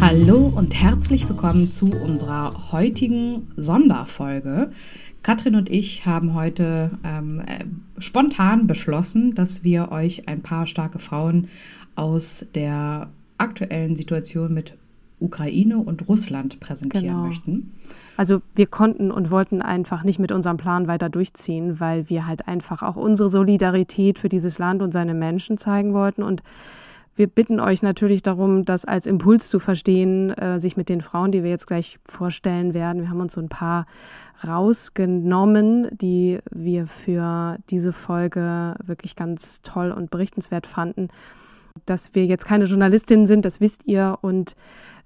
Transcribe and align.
Hallo 0.00 0.52
und 0.54 0.80
herzlich 0.80 1.28
willkommen 1.28 1.72
zu 1.72 1.90
unserer 1.90 2.70
heutigen 2.72 3.48
Sonderfolge. 3.56 4.70
Katrin 5.22 5.56
und 5.56 5.68
ich 5.68 6.06
haben 6.06 6.34
heute 6.34 6.90
ähm, 7.04 7.40
äh, 7.40 7.64
spontan 8.00 8.68
beschlossen, 8.68 9.34
dass 9.34 9.64
wir 9.64 9.90
euch 9.90 10.28
ein 10.28 10.40
paar 10.40 10.66
starke 10.68 11.00
Frauen 11.00 11.48
aus 11.96 12.46
der 12.54 13.08
aktuellen 13.38 13.96
Situation 13.96 14.54
mit 14.54 14.74
Ukraine 15.18 15.78
und 15.78 16.08
Russland 16.08 16.60
präsentieren 16.60 17.06
Genau. 17.06 17.26
möchten. 17.26 17.72
Also 18.16 18.40
wir 18.54 18.66
konnten 18.66 19.10
und 19.10 19.32
wollten 19.32 19.62
einfach 19.62 20.04
nicht 20.04 20.20
mit 20.20 20.30
unserem 20.30 20.58
Plan 20.58 20.86
weiter 20.86 21.08
durchziehen, 21.08 21.80
weil 21.80 22.08
wir 22.08 22.26
halt 22.26 22.46
einfach 22.46 22.82
auch 22.82 22.96
unsere 22.96 23.28
Solidarität 23.28 24.20
für 24.20 24.28
dieses 24.28 24.60
Land 24.60 24.80
und 24.80 24.92
seine 24.92 25.14
Menschen 25.14 25.58
zeigen 25.58 25.92
wollten. 25.92 26.22
Und 26.22 26.42
wir 27.18 27.26
bitten 27.26 27.58
euch 27.58 27.82
natürlich 27.82 28.22
darum, 28.22 28.64
das 28.64 28.84
als 28.84 29.06
Impuls 29.06 29.48
zu 29.48 29.58
verstehen, 29.58 30.30
äh, 30.30 30.60
sich 30.60 30.76
mit 30.76 30.88
den 30.88 31.00
Frauen, 31.00 31.32
die 31.32 31.42
wir 31.42 31.50
jetzt 31.50 31.66
gleich 31.66 31.98
vorstellen 32.08 32.74
werden. 32.74 33.02
Wir 33.02 33.10
haben 33.10 33.20
uns 33.20 33.34
so 33.34 33.40
ein 33.40 33.48
paar 33.48 33.86
rausgenommen, 34.46 35.88
die 35.90 36.38
wir 36.50 36.86
für 36.86 37.58
diese 37.70 37.92
Folge 37.92 38.76
wirklich 38.84 39.16
ganz 39.16 39.62
toll 39.62 39.90
und 39.90 40.10
berichtenswert 40.10 40.66
fanden. 40.68 41.08
Dass 41.88 42.14
wir 42.14 42.26
jetzt 42.26 42.44
keine 42.44 42.64
Journalistinnen 42.64 43.26
sind, 43.26 43.44
das 43.44 43.60
wisst 43.60 43.86
ihr, 43.86 44.18
und 44.20 44.56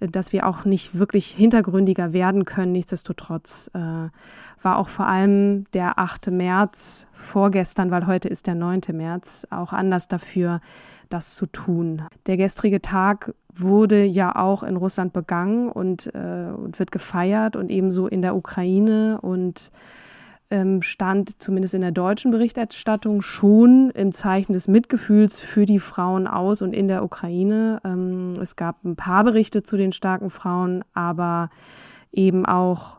äh, 0.01 0.09
dass 0.09 0.33
wir 0.33 0.47
auch 0.47 0.65
nicht 0.65 0.99
wirklich 0.99 1.27
hintergründiger 1.27 2.13
werden 2.13 2.45
können. 2.45 2.73
Nichtsdestotrotz 2.73 3.71
äh, 3.75 3.79
war 3.79 4.79
auch 4.79 4.89
vor 4.89 5.07
allem 5.07 5.65
der 5.73 5.99
8. 5.99 6.31
März 6.33 7.07
vorgestern, 7.13 7.91
weil 7.91 8.07
heute 8.07 8.29
ist 8.29 8.47
der 8.47 8.55
9. 8.55 8.81
März, 8.93 9.47
auch 9.51 9.73
anders 9.73 10.09
dafür, 10.09 10.61
das 11.09 11.35
zu 11.35 11.47
tun. 11.47 12.03
Der 12.27 12.37
gestrige 12.37 12.81
Tag 12.81 13.35
wurde 13.55 14.05
ja 14.05 14.35
auch 14.35 14.63
in 14.63 14.77
Russland 14.77 15.13
begangen 15.13 15.69
und, 15.69 16.13
äh, 16.15 16.53
und 16.57 16.79
wird 16.79 16.91
gefeiert 16.91 17.55
und 17.55 17.71
ebenso 17.71 18.07
in 18.07 18.23
der 18.23 18.35
Ukraine 18.35 19.21
und 19.21 19.71
ähm, 20.53 20.83
stand 20.83 21.41
zumindest 21.41 21.73
in 21.73 21.81
der 21.81 21.93
deutschen 21.93 22.31
Berichterstattung 22.31 23.23
schon 23.23 23.91
im 23.91 24.13
Zeichen 24.13 24.53
des 24.53 24.69
Mitgefühls 24.69 25.41
für 25.41 25.65
die 25.65 25.79
Frauen 25.79 26.27
aus 26.27 26.61
und 26.61 26.75
in 26.75 26.89
der 26.89 27.03
Ukraine. 27.03 27.81
Ähm, 27.85 28.35
es 28.39 28.55
gab 28.55 28.85
ein 28.85 28.95
paar 28.95 29.25
Berichte 29.25 29.63
zu 29.63 29.79
den 29.79 29.93
starken 29.93 30.29
Frauen, 30.29 30.85
aber 30.93 31.49
eben 32.13 32.45
auch, 32.45 32.99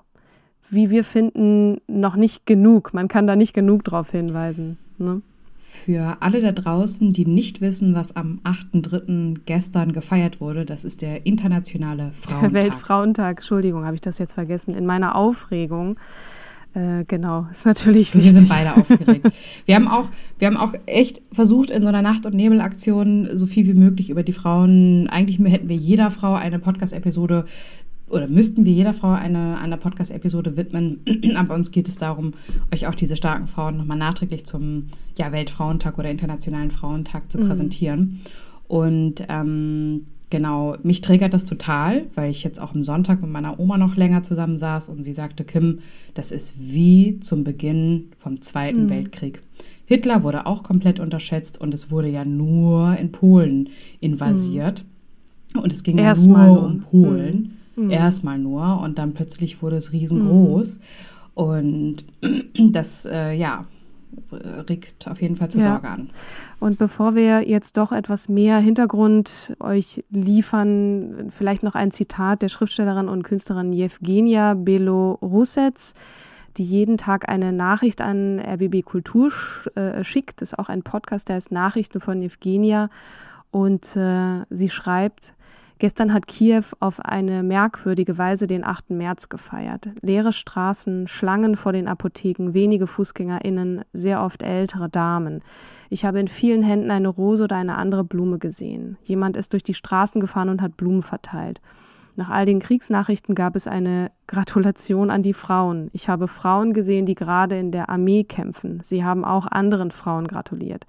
wie 0.68 0.90
wir 0.90 1.03
finden, 1.03 1.78
noch 1.88 2.16
nicht 2.16 2.47
genug. 2.47 2.91
Man 2.96 3.08
kann 3.08 3.28
da 3.28 3.36
nicht 3.36 3.53
genug 3.53 3.84
drauf 3.84 4.09
hinweisen. 4.09 4.80
Ne? 4.97 5.22
Für 5.56 6.18
alle 6.22 6.41
da 6.41 6.52
draußen, 6.52 7.14
die 7.14 7.28
nicht 7.28 7.62
wissen, 7.62 7.94
was 7.94 8.16
am 8.16 8.41
8.3. 8.44 9.41
gestern 9.46 9.94
gefeiert 9.94 10.41
wurde, 10.41 10.66
das 10.66 10.85
ist 10.85 11.03
der 11.03 11.28
internationale 11.28 12.12
Frauentag. 12.14 12.53
Weltfrauentag, 12.53 13.38
Entschuldigung, 13.38 13.85
habe 13.85 13.94
ich 13.94 14.02
das 14.02 14.18
jetzt 14.18 14.34
vergessen. 14.34 14.74
In 14.74 14.88
meiner 14.88 15.16
Aufregung. 15.16 15.97
Äh, 16.73 17.06
genau, 17.06 17.47
ist 17.51 17.66
natürlich 17.66 18.13
Wir 18.13 18.22
wichtig. 18.22 18.35
sind 18.38 18.50
beide 18.50 18.75
aufgeregt. 18.75 19.29
Wir 19.66 19.75
haben 19.75 19.88
auch, 19.88 20.09
wir 20.39 20.47
haben 20.47 20.57
auch 20.57 20.73
echt 20.85 21.22
versucht, 21.31 21.69
in 21.69 21.84
so 21.84 21.88
einer 21.88 22.01
Nacht- 22.01 22.25
und 22.25 22.34
Nebelaktion 22.34 23.29
so 23.34 23.45
viel 23.45 23.67
wie 23.67 23.73
möglich 23.73 24.09
über 24.09 24.23
die 24.23 24.34
Frauen. 24.34 25.07
Eigentlich 25.09 25.39
hätten 25.51 25.69
wir 25.69 25.75
jeder 25.75 26.09
Frau 26.11 26.34
eine 26.34 26.59
Podcast-Episode 26.59 27.45
oder 28.09 28.28
müssten 28.28 28.66
wir 28.66 28.73
jeder 28.73 28.94
Frau 28.94 29.11
eine, 29.11 29.57
eine 29.59 29.78
Podcast-Episode 29.78 30.57
widmen. 30.57 31.01
Aber 31.35 31.56
uns 31.56 31.72
geht 31.72 31.89
es 31.89 31.97
darum, 31.97 32.31
euch 32.73 32.88
auch 32.88 32.95
diese 32.95 33.16
starken 33.16 33.47
Frauen 33.47 33.78
nochmal 33.78 33.97
nachträglich 33.97 34.45
zum 34.45 34.88
ja, 35.17 35.31
Weltfrauentag 35.31 35.97
oder 35.97 36.09
Internationalen 36.09 36.72
Frauentag 36.72 37.31
zu 37.31 37.40
präsentieren. 37.40 38.22
Und 38.67 39.23
ähm, 39.29 40.07
genau, 40.34 40.76
mich 40.82 41.02
triggert 41.02 41.32
das 41.32 41.46
total, 41.46 42.08
weil 42.16 42.32
ich 42.32 42.44
jetzt 42.44 42.60
auch 42.60 42.74
am 42.74 42.82
Sonntag 42.82 43.22
mit 43.22 43.30
meiner 43.30 43.60
Oma 43.60 43.78
noch 43.78 43.96
länger 43.96 44.24
zusammensaß 44.24 44.90
und 44.90 45.04
sie 45.04 45.14
sagte, 45.14 45.44
Kim, 45.44 45.80
das 46.16 46.32
ist 46.32 46.56
wie 46.58 47.20
zum 47.20 47.44
Beginn 47.44 48.10
vom 48.18 48.42
Zweiten 48.42 48.90
Weltkrieg. 48.90 49.44
Hitler 49.86 50.24
wurde 50.24 50.48
auch 50.48 50.64
komplett 50.64 51.00
unterschätzt 51.00 51.62
und 51.62 51.72
es 51.76 51.92
wurde 51.92 52.08
ja 52.08 52.26
nur 52.26 52.98
in 52.98 53.12
Polen 53.12 53.70
invasiert. 54.00 54.84
Und 55.56 55.72
es 55.72 55.84
ging 55.84 56.00
ja 56.00 56.06
Erstmal 56.06 56.48
nur 56.48 56.62
nur. 56.62 56.66
um 56.66 56.80
Polen. 56.80 57.58
Erstmal 57.92 58.40
nur 58.40 58.82
und 58.82 58.98
dann 58.98 59.14
plötzlich 59.14 59.62
wurde 59.62 59.76
es 59.76 59.94
riesengroß. 59.94 60.80
Und 61.36 61.98
das, 62.72 63.06
äh, 63.06 63.34
ja, 63.36 63.66
regt 64.69 65.07
auf 65.07 65.22
jeden 65.22 65.35
Fall 65.35 65.50
zur 65.50 65.62
Ja. 65.62 65.72
Sorge 65.74 65.88
an. 65.90 66.09
Und 66.59 66.78
bevor 66.78 67.16
wir 67.16 67.47
jetzt 67.47 67.78
doch 67.78 67.91
etwas 67.91 68.29
mehr 68.29 68.57
Hintergrund 68.59 69.56
euch 69.59 70.03
liefern, 70.09 71.28
vielleicht 71.29 71.63
noch 71.63 71.75
ein 71.75 71.91
Zitat 71.91 72.41
der 72.41 72.50
Schriftstellerin 72.50 73.09
und 73.09 73.23
Künstlerin 73.23 73.73
Jewgenia 73.73 74.53
Belorusets, 74.53 75.94
die 76.57 76.63
jeden 76.63 76.97
Tag 76.97 77.29
eine 77.29 77.52
Nachricht 77.52 78.02
an 78.02 78.40
RBB 78.40 78.84
Kultur 78.84 79.31
äh, 79.75 80.03
schickt. 80.03 80.41
Das 80.41 80.53
ist 80.53 80.59
auch 80.59 80.69
ein 80.69 80.84
Podcast, 80.84 81.29
der 81.29 81.38
heißt 81.38 81.52
Nachrichten 81.52 82.00
von 82.00 82.22
Jewgenia. 82.22 82.90
Und 83.52 83.96
äh, 83.96 84.46
sie 84.50 84.69
schreibt, 84.69 85.35
Gestern 85.84 86.14
hat 86.14 86.28
Kiew 86.28 86.64
auf 86.80 87.02
eine 87.02 87.44
merkwürdige 87.44 88.18
Weise 88.18 88.48
den 88.48 88.64
8. 88.64 88.92
März 88.92 89.28
gefeiert. 89.28 89.90
Leere 90.00 90.32
Straßen, 90.32 91.10
Schlangen 91.10 91.58
vor 91.58 91.74
den 91.74 91.90
Apotheken, 91.90 92.54
wenige 92.54 92.88
FußgängerInnen, 92.88 93.84
sehr 93.92 94.24
oft 94.24 94.44
ältere 94.44 94.88
Damen. 94.88 95.42
Ich 95.90 96.06
habe 96.06 96.22
in 96.22 96.30
vielen 96.30 96.64
Händen 96.64 96.90
eine 96.90 97.10
Rose 97.10 97.44
oder 97.44 97.58
eine 97.58 97.76
andere 97.76 98.06
Blume 98.06 98.40
gesehen. 98.40 98.98
Jemand 99.04 99.36
ist 99.36 99.52
durch 99.52 99.62
die 99.62 99.74
Straßen 99.74 100.22
gefahren 100.22 100.48
und 100.48 100.62
hat 100.62 100.78
Blumen 100.78 101.02
verteilt. 101.02 101.60
Nach 102.16 102.30
all 102.30 102.46
den 102.46 102.62
Kriegsnachrichten 102.62 103.36
gab 103.36 103.58
es 103.58 103.68
eine 103.68 104.10
Gratulation 104.28 105.12
an 105.12 105.22
die 105.22 105.34
Frauen. 105.34 105.90
Ich 105.92 106.08
habe 106.08 106.30
Frauen 106.30 106.72
gesehen, 106.72 107.06
die 107.06 107.16
gerade 107.16 107.60
in 107.60 107.74
der 107.74 107.90
Armee 107.90 108.24
kämpfen. 108.24 108.80
Sie 108.86 109.04
haben 109.04 109.26
auch 109.26 109.48
anderen 109.48 109.92
Frauen 109.92 110.30
gratuliert. 110.30 110.86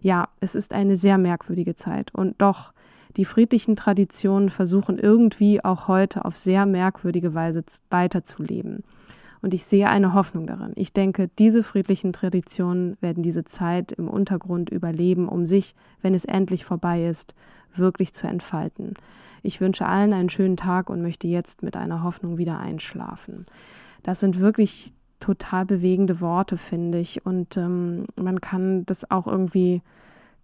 Ja, 0.00 0.28
es 0.40 0.54
ist 0.54 0.72
eine 0.72 0.96
sehr 0.96 1.18
merkwürdige 1.18 1.74
Zeit. 1.74 2.14
Und 2.14 2.40
doch, 2.40 2.72
die 3.16 3.24
friedlichen 3.24 3.76
Traditionen 3.76 4.48
versuchen 4.48 4.98
irgendwie 4.98 5.64
auch 5.64 5.88
heute 5.88 6.24
auf 6.24 6.36
sehr 6.36 6.66
merkwürdige 6.66 7.34
Weise 7.34 7.62
weiterzuleben. 7.90 8.84
Und 9.42 9.54
ich 9.54 9.64
sehe 9.64 9.88
eine 9.88 10.12
Hoffnung 10.12 10.46
darin. 10.46 10.72
Ich 10.76 10.92
denke, 10.92 11.30
diese 11.38 11.62
friedlichen 11.62 12.12
Traditionen 12.12 12.96
werden 13.00 13.22
diese 13.22 13.44
Zeit 13.44 13.92
im 13.92 14.08
Untergrund 14.08 14.70
überleben, 14.70 15.28
um 15.28 15.46
sich, 15.46 15.74
wenn 16.02 16.14
es 16.14 16.26
endlich 16.26 16.64
vorbei 16.64 17.06
ist, 17.06 17.34
wirklich 17.74 18.12
zu 18.12 18.26
entfalten. 18.26 18.94
Ich 19.42 19.60
wünsche 19.60 19.86
allen 19.86 20.12
einen 20.12 20.28
schönen 20.28 20.56
Tag 20.56 20.90
und 20.90 21.00
möchte 21.00 21.26
jetzt 21.26 21.62
mit 21.62 21.76
einer 21.76 22.02
Hoffnung 22.02 22.36
wieder 22.36 22.58
einschlafen. 22.58 23.44
Das 24.02 24.20
sind 24.20 24.40
wirklich 24.40 24.92
total 25.20 25.66
bewegende 25.66 26.20
Worte, 26.20 26.56
finde 26.56 26.98
ich. 26.98 27.24
Und 27.24 27.56
ähm, 27.56 28.06
man 28.20 28.40
kann 28.40 28.84
das 28.86 29.10
auch 29.10 29.26
irgendwie 29.26 29.82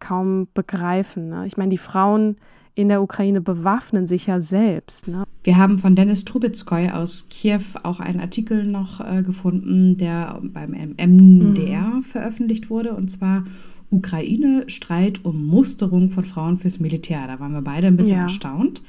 kaum 0.00 0.48
begreifen. 0.54 1.28
Ne? 1.28 1.46
Ich 1.46 1.56
meine, 1.56 1.70
die 1.70 1.78
Frauen 1.78 2.36
in 2.74 2.88
der 2.88 3.02
Ukraine 3.02 3.40
bewaffnen 3.40 4.06
sich 4.06 4.26
ja 4.26 4.40
selbst. 4.40 5.08
Ne? 5.08 5.24
Wir 5.44 5.56
haben 5.56 5.78
von 5.78 5.94
Dennis 5.96 6.24
Trubetskoy 6.26 6.90
aus 6.90 7.28
Kiew 7.30 7.62
auch 7.82 8.00
einen 8.00 8.20
Artikel 8.20 8.64
noch 8.64 9.00
äh, 9.00 9.22
gefunden, 9.22 9.96
der 9.96 10.40
beim 10.42 10.72
MDR 10.72 12.00
veröffentlicht 12.02 12.68
wurde, 12.68 12.94
und 12.94 13.10
zwar 13.10 13.44
Ukraine 13.90 14.64
Streit 14.68 15.24
um 15.24 15.46
Musterung 15.46 16.10
von 16.10 16.24
Frauen 16.24 16.58
fürs 16.58 16.80
Militär. 16.80 17.26
Da 17.26 17.40
waren 17.40 17.52
wir 17.52 17.62
beide 17.62 17.86
ein 17.86 17.96
bisschen 17.96 18.16
Ja. 18.18 18.24
erstaunt, 18.24 18.82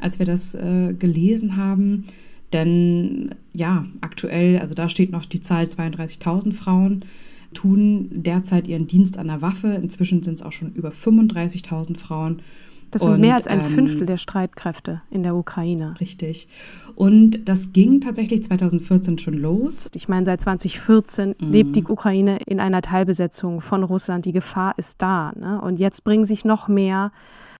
als 0.00 0.18
wir 0.18 0.26
das 0.26 0.54
äh, 0.54 0.94
gelesen 0.98 1.56
haben. 1.56 2.06
Denn 2.52 3.34
ja, 3.52 3.84
aktuell, 4.00 4.58
also 4.58 4.74
da 4.74 4.88
steht 4.88 5.12
noch 5.12 5.26
die 5.26 5.42
Zahl 5.42 5.64
32.000 5.64 6.54
Frauen. 6.54 7.04
Tun 7.54 8.08
derzeit 8.10 8.68
ihren 8.68 8.86
Dienst 8.86 9.18
an 9.18 9.28
der 9.28 9.42
Waffe. 9.42 9.68
Inzwischen 9.68 10.22
sind 10.22 10.34
es 10.34 10.42
auch 10.42 10.52
schon 10.52 10.72
über 10.72 10.90
35.000 10.90 11.96
Frauen. 11.96 12.42
Das 12.90 13.02
sind 13.02 13.14
und, 13.14 13.20
mehr 13.20 13.34
als 13.34 13.46
ein 13.46 13.60
ähm, 13.60 13.64
Fünftel 13.64 14.06
der 14.06 14.16
Streitkräfte 14.16 15.02
in 15.10 15.22
der 15.22 15.36
Ukraine. 15.36 15.94
Richtig. 16.00 16.48
Und 16.94 17.48
das 17.48 17.72
ging 17.72 18.00
tatsächlich 18.00 18.44
2014 18.44 19.18
schon 19.18 19.34
los. 19.34 19.90
Ich 19.94 20.08
meine, 20.08 20.24
seit 20.24 20.40
2014 20.40 21.34
mhm. 21.38 21.50
lebt 21.50 21.76
die 21.76 21.84
Ukraine 21.84 22.38
in 22.46 22.60
einer 22.60 22.80
Teilbesetzung 22.80 23.60
von 23.60 23.82
Russland. 23.82 24.24
Die 24.24 24.32
Gefahr 24.32 24.74
ist 24.78 25.02
da. 25.02 25.32
Ne? 25.38 25.60
Und 25.60 25.78
jetzt 25.78 26.04
bringen 26.04 26.24
sich 26.24 26.44
noch 26.44 26.68
mehr 26.68 27.12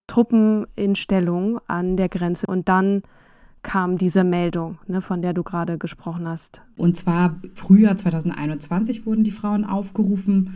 Truppen 0.06 0.66
in 0.76 0.94
Stellung 0.94 1.60
an 1.66 1.96
der 1.98 2.08
Grenze. 2.08 2.46
Und 2.46 2.68
dann 2.68 3.02
kam 3.62 3.98
diese 3.98 4.24
Meldung, 4.24 4.78
ne, 4.86 5.00
von 5.00 5.22
der 5.22 5.32
du 5.32 5.42
gerade 5.42 5.78
gesprochen 5.78 6.26
hast. 6.26 6.62
Und 6.76 6.96
zwar 6.96 7.40
Frühjahr 7.54 7.96
2021 7.96 9.06
wurden 9.06 9.24
die 9.24 9.30
Frauen 9.30 9.64
aufgerufen 9.64 10.54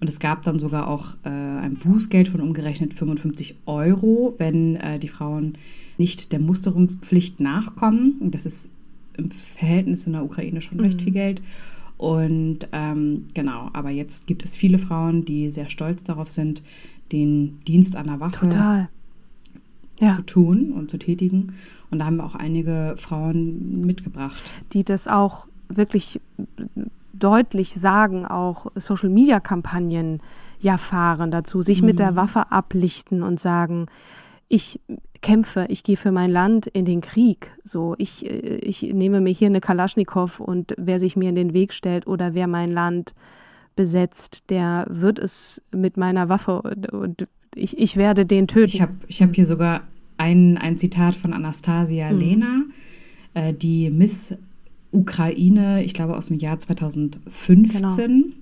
und 0.00 0.08
es 0.08 0.20
gab 0.20 0.42
dann 0.42 0.58
sogar 0.58 0.88
auch 0.88 1.14
äh, 1.24 1.28
ein 1.28 1.76
Bußgeld 1.76 2.28
von 2.28 2.40
umgerechnet 2.40 2.94
55 2.94 3.56
Euro, 3.66 4.34
wenn 4.38 4.76
äh, 4.76 4.98
die 4.98 5.08
Frauen 5.08 5.56
nicht 5.98 6.32
der 6.32 6.40
Musterungspflicht 6.40 7.40
nachkommen. 7.40 8.16
Und 8.20 8.34
das 8.34 8.44
ist 8.46 8.70
im 9.16 9.30
Verhältnis 9.30 10.06
in 10.06 10.12
der 10.12 10.24
Ukraine 10.24 10.60
schon 10.60 10.78
mhm. 10.78 10.84
recht 10.84 11.02
viel 11.02 11.12
Geld. 11.12 11.40
Und 11.96 12.68
ähm, 12.72 13.24
genau, 13.32 13.70
aber 13.72 13.88
jetzt 13.88 14.26
gibt 14.26 14.44
es 14.44 14.54
viele 14.54 14.78
Frauen, 14.78 15.24
die 15.24 15.50
sehr 15.50 15.70
stolz 15.70 16.04
darauf 16.04 16.30
sind, 16.30 16.62
den 17.12 17.60
Dienst 17.66 17.96
an 17.96 18.06
der 18.06 18.20
Waffe 18.20 18.48
Total. 18.48 18.88
Zu 19.98 20.22
tun 20.22 20.72
und 20.72 20.90
zu 20.90 20.98
tätigen. 20.98 21.54
Und 21.90 22.00
da 22.00 22.06
haben 22.06 22.16
wir 22.16 22.24
auch 22.24 22.34
einige 22.34 22.94
Frauen 22.96 23.80
mitgebracht. 23.82 24.42
Die 24.72 24.84
das 24.84 25.08
auch 25.08 25.46
wirklich 25.68 26.20
deutlich 27.12 27.70
sagen, 27.74 28.26
auch 28.26 28.66
Social-Media-Kampagnen 28.74 30.20
ja 30.60 30.76
fahren 30.78 31.30
dazu, 31.30 31.62
sich 31.62 31.80
mhm. 31.80 31.86
mit 31.86 31.98
der 31.98 32.12
mhm. 32.12 32.16
Waffe 32.16 32.50
ablichten 32.50 33.22
und 33.22 33.40
sagen, 33.40 33.86
ich 34.48 34.80
kämpfe, 35.22 35.66
ich 35.68 35.82
gehe 35.82 35.96
für 35.96 36.12
mein 36.12 36.30
Land 36.30 36.66
in 36.66 36.84
den 36.84 37.00
Krieg. 37.00 37.52
So, 37.64 37.94
ich, 37.98 38.26
ich 38.26 38.82
nehme 38.82 39.20
mir 39.20 39.32
hier 39.32 39.48
eine 39.48 39.60
Kalaschnikow 39.60 40.40
und 40.40 40.74
wer 40.78 41.00
sich 41.00 41.16
mir 41.16 41.28
in 41.28 41.34
den 41.34 41.52
Weg 41.52 41.72
stellt 41.72 42.06
oder 42.06 42.34
wer 42.34 42.46
mein 42.46 42.70
Land 42.70 43.14
besetzt, 43.74 44.50
der 44.50 44.86
wird 44.88 45.18
es 45.18 45.62
mit 45.70 45.96
meiner 45.96 46.28
Waffe 46.28 46.62
und 46.92 47.26
ich, 47.56 47.78
ich 47.78 47.96
werde 47.96 48.26
den 48.26 48.46
töten. 48.46 48.74
Ich 48.74 48.82
habe 48.82 48.94
ich 49.08 49.22
hab 49.22 49.34
hier 49.34 49.46
sogar 49.46 49.82
ein, 50.18 50.56
ein 50.58 50.76
Zitat 50.76 51.14
von 51.14 51.32
Anastasia 51.32 52.12
mhm. 52.12 52.18
Lena, 52.18 52.62
äh, 53.34 53.52
die 53.52 53.90
Miss 53.90 54.36
Ukraine, 54.92 55.82
ich 55.84 55.94
glaube 55.94 56.16
aus 56.16 56.28
dem 56.28 56.38
Jahr 56.38 56.58
2015. 56.58 58.06
Genau. 58.06 58.36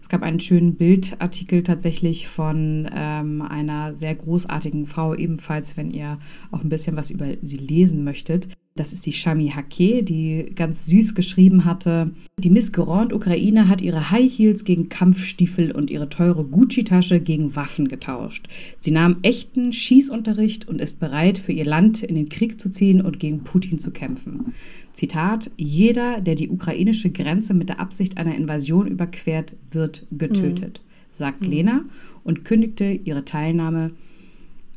Es 0.00 0.08
gab 0.08 0.22
einen 0.22 0.40
schönen 0.40 0.74
Bildartikel 0.74 1.62
tatsächlich 1.62 2.26
von 2.26 2.90
ähm, 2.92 3.40
einer 3.40 3.94
sehr 3.94 4.14
großartigen 4.14 4.86
Frau, 4.86 5.14
ebenfalls, 5.14 5.76
wenn 5.76 5.90
ihr 5.90 6.18
auch 6.50 6.62
ein 6.62 6.68
bisschen 6.68 6.96
was 6.96 7.10
über 7.10 7.26
sie 7.40 7.56
lesen 7.56 8.02
möchtet. 8.02 8.48
Das 8.74 8.94
ist 8.94 9.04
die 9.04 9.12
Shami 9.12 9.48
Hake, 9.50 10.02
die 10.02 10.46
ganz 10.54 10.86
süß 10.86 11.14
geschrieben 11.14 11.66
hatte. 11.66 12.12
Die 12.38 12.48
Miss 12.48 12.72
Grand 12.72 13.12
Ukraine 13.12 13.68
hat 13.68 13.82
ihre 13.82 14.10
High 14.10 14.32
Heels 14.32 14.64
gegen 14.64 14.88
Kampfstiefel 14.88 15.72
und 15.72 15.90
ihre 15.90 16.08
teure 16.08 16.44
Gucci-Tasche 16.44 17.20
gegen 17.20 17.54
Waffen 17.54 17.88
getauscht. 17.88 18.48
Sie 18.80 18.90
nahm 18.90 19.16
echten 19.22 19.74
Schießunterricht 19.74 20.68
und 20.68 20.80
ist 20.80 21.00
bereit, 21.00 21.38
für 21.38 21.52
ihr 21.52 21.66
Land 21.66 22.02
in 22.02 22.14
den 22.14 22.30
Krieg 22.30 22.58
zu 22.58 22.70
ziehen 22.70 23.02
und 23.02 23.18
gegen 23.18 23.44
Putin 23.44 23.78
zu 23.78 23.90
kämpfen. 23.90 24.54
Zitat, 24.94 25.50
jeder, 25.58 26.22
der 26.22 26.34
die 26.34 26.48
ukrainische 26.48 27.10
Grenze 27.10 27.52
mit 27.52 27.68
der 27.68 27.78
Absicht 27.78 28.16
einer 28.16 28.34
Invasion 28.34 28.86
überquert, 28.86 29.54
wird 29.70 30.06
getötet, 30.10 30.80
mhm. 30.82 31.14
sagt 31.14 31.42
mhm. 31.42 31.50
Lena 31.50 31.84
und 32.24 32.46
kündigte 32.46 33.00
ihre 33.04 33.26
Teilnahme 33.26 33.90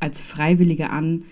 als 0.02 0.20
Freiwillige 0.20 0.90
an, 0.90 1.24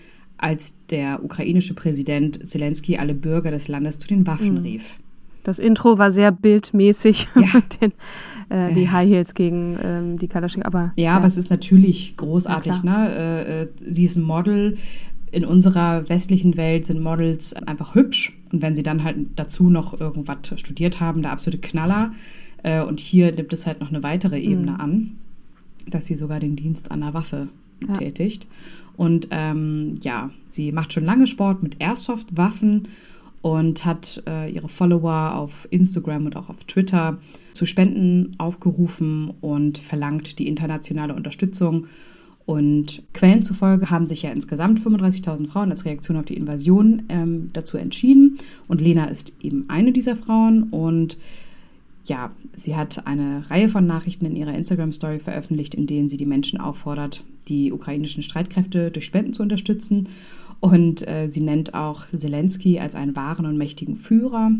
als 0.44 0.76
der 0.90 1.24
ukrainische 1.24 1.72
Präsident 1.72 2.46
Zelensky 2.46 2.98
alle 2.98 3.14
Bürger 3.14 3.50
des 3.50 3.66
Landes 3.66 3.98
zu 3.98 4.08
den 4.08 4.26
Waffen 4.26 4.58
mhm. 4.58 4.62
rief. 4.62 4.98
Das 5.42 5.58
Intro 5.58 5.96
war 5.96 6.10
sehr 6.10 6.32
bildmäßig 6.32 7.28
ja. 7.34 7.42
mit 7.54 7.80
den, 7.80 7.92
äh, 8.50 8.74
die 8.74 8.90
High 8.90 9.08
Heels 9.08 9.34
gegen 9.34 9.78
ähm, 9.82 10.18
die 10.18 10.28
Kalaschnik. 10.28 10.66
Aber 10.66 10.92
ja, 10.96 11.04
ja, 11.04 11.16
aber 11.16 11.26
es 11.26 11.38
ist 11.38 11.50
natürlich 11.50 12.14
großartig. 12.18 12.74
Ja, 12.82 13.06
ne? 13.06 13.14
Äh, 13.16 13.62
äh, 13.62 13.68
sie 13.86 14.04
ist 14.04 14.16
ein 14.16 14.22
Model. 14.22 14.76
In 15.32 15.46
unserer 15.46 16.10
westlichen 16.10 16.58
Welt 16.58 16.84
sind 16.84 17.02
Models 17.02 17.54
einfach 17.54 17.94
hübsch. 17.94 18.38
Und 18.52 18.60
wenn 18.60 18.76
sie 18.76 18.82
dann 18.82 19.02
halt 19.02 19.16
dazu 19.36 19.70
noch 19.70 19.98
irgendwas 19.98 20.60
studiert 20.60 21.00
haben, 21.00 21.22
der 21.22 21.32
absolute 21.32 21.66
Knaller. 21.66 22.12
Äh, 22.62 22.82
und 22.82 23.00
hier 23.00 23.32
nimmt 23.32 23.52
es 23.54 23.66
halt 23.66 23.80
noch 23.80 23.88
eine 23.88 24.02
weitere 24.02 24.38
Ebene 24.38 24.72
mhm. 24.72 24.80
an, 24.80 25.10
dass 25.88 26.04
sie 26.04 26.16
sogar 26.16 26.38
den 26.38 26.54
Dienst 26.54 26.90
an 26.90 27.00
der 27.00 27.14
Waffe 27.14 27.48
tätigt. 27.98 28.46
Und 28.96 29.28
ähm, 29.30 29.98
ja, 30.02 30.30
sie 30.48 30.72
macht 30.72 30.92
schon 30.92 31.04
lange 31.04 31.26
Sport 31.26 31.62
mit 31.62 31.80
Airsoft-Waffen 31.80 32.88
und 33.42 33.84
hat 33.84 34.22
äh, 34.26 34.50
ihre 34.50 34.68
Follower 34.68 35.34
auf 35.34 35.68
Instagram 35.70 36.26
und 36.26 36.36
auch 36.36 36.48
auf 36.48 36.64
Twitter 36.64 37.18
zu 37.52 37.66
Spenden 37.66 38.32
aufgerufen 38.38 39.34
und 39.40 39.78
verlangt 39.78 40.38
die 40.38 40.48
internationale 40.48 41.14
Unterstützung. 41.14 41.86
Und 42.46 43.02
Quellen 43.14 43.42
zufolge 43.42 43.90
haben 43.90 44.06
sich 44.06 44.22
ja 44.22 44.30
insgesamt 44.30 44.78
35.000 44.78 45.48
Frauen 45.48 45.70
als 45.70 45.84
Reaktion 45.84 46.16
auf 46.16 46.26
die 46.26 46.36
Invasion 46.36 47.04
ähm, 47.08 47.50
dazu 47.52 47.78
entschieden. 47.78 48.38
Und 48.68 48.80
Lena 48.80 49.06
ist 49.06 49.32
eben 49.40 49.64
eine 49.68 49.92
dieser 49.92 50.14
Frauen. 50.14 50.64
Und 50.64 51.16
ja, 52.04 52.32
sie 52.54 52.76
hat 52.76 53.06
eine 53.06 53.48
Reihe 53.50 53.68
von 53.68 53.86
Nachrichten 53.86 54.26
in 54.26 54.36
ihrer 54.36 54.54
Instagram-Story 54.54 55.18
veröffentlicht, 55.18 55.74
in 55.74 55.86
denen 55.86 56.08
sie 56.08 56.16
die 56.16 56.26
Menschen 56.26 56.60
auffordert, 56.60 57.24
die 57.48 57.72
ukrainischen 57.72 58.22
Streitkräfte 58.22 58.90
durch 58.90 59.06
Spenden 59.06 59.32
zu 59.32 59.42
unterstützen. 59.42 60.08
Und 60.60 61.06
äh, 61.08 61.28
sie 61.28 61.40
nennt 61.40 61.74
auch 61.74 62.06
Zelensky 62.14 62.78
als 62.78 62.94
einen 62.94 63.16
wahren 63.16 63.46
und 63.46 63.56
mächtigen 63.56 63.96
Führer 63.96 64.50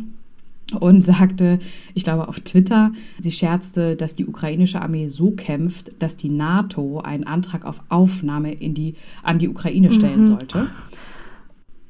und 0.80 1.02
sagte, 1.04 1.58
ich 1.94 2.04
glaube 2.04 2.28
auf 2.28 2.40
Twitter, 2.40 2.92
sie 3.18 3.32
scherzte, 3.32 3.96
dass 3.96 4.14
die 4.14 4.26
ukrainische 4.26 4.80
Armee 4.80 5.08
so 5.08 5.30
kämpft, 5.30 6.02
dass 6.02 6.16
die 6.16 6.30
NATO 6.30 7.00
einen 7.00 7.24
Antrag 7.24 7.64
auf 7.64 7.82
Aufnahme 7.88 8.52
in 8.52 8.74
die, 8.74 8.94
an 9.22 9.38
die 9.38 9.48
Ukraine 9.48 9.90
stellen 9.90 10.20
mhm. 10.20 10.26
sollte. 10.26 10.70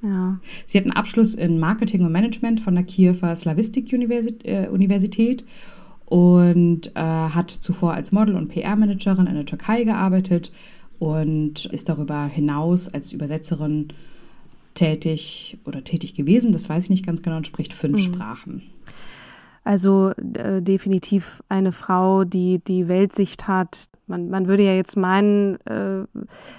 Ja. 0.05 0.39
Sie 0.67 0.77
hat 0.77 0.85
einen 0.85 0.93
Abschluss 0.93 1.35
in 1.35 1.59
Marketing 1.59 2.05
und 2.05 2.13
Management 2.13 2.61
von 2.61 2.75
der 2.75 2.85
Kiewer 2.85 3.35
Slavistik-Universität 3.35 5.43
äh, 5.43 5.45
und 6.07 6.95
äh, 6.95 7.01
hat 7.01 7.51
zuvor 7.51 7.95
als 7.95 8.13
Model 8.13 8.37
und 8.37 8.49
PR-Managerin 8.49 9.27
in 9.27 9.35
der 9.35 9.47
Türkei 9.47 9.85
gearbeitet 9.85 10.53
und 10.99 11.65
ist 11.67 11.89
darüber 11.89 12.27
hinaus 12.27 12.93
als 12.93 13.15
Übersetzerin 13.15 13.89
tätig 14.75 15.57
oder 15.65 15.83
tätig 15.85 16.15
gewesen, 16.15 16.53
das 16.53 16.69
weiß 16.69 16.85
ich 16.85 16.91
nicht 16.91 17.07
ganz 17.07 17.23
genau, 17.23 17.37
und 17.37 17.47
spricht 17.47 17.73
fünf 17.73 17.97
mhm. 17.97 18.15
Sprachen. 18.15 18.63
Also 19.65 20.13
äh, 20.35 20.61
definitiv 20.61 21.43
eine 21.49 21.73
Frau, 21.73 22.25
die 22.25 22.61
die 22.63 22.87
Weltsicht 22.87 23.49
hat. 23.49 23.87
Man, 24.07 24.29
man 24.29 24.47
würde 24.47 24.63
ja 24.63 24.75
jetzt 24.75 24.97
meinen, 24.97 25.59
äh, 25.67 26.05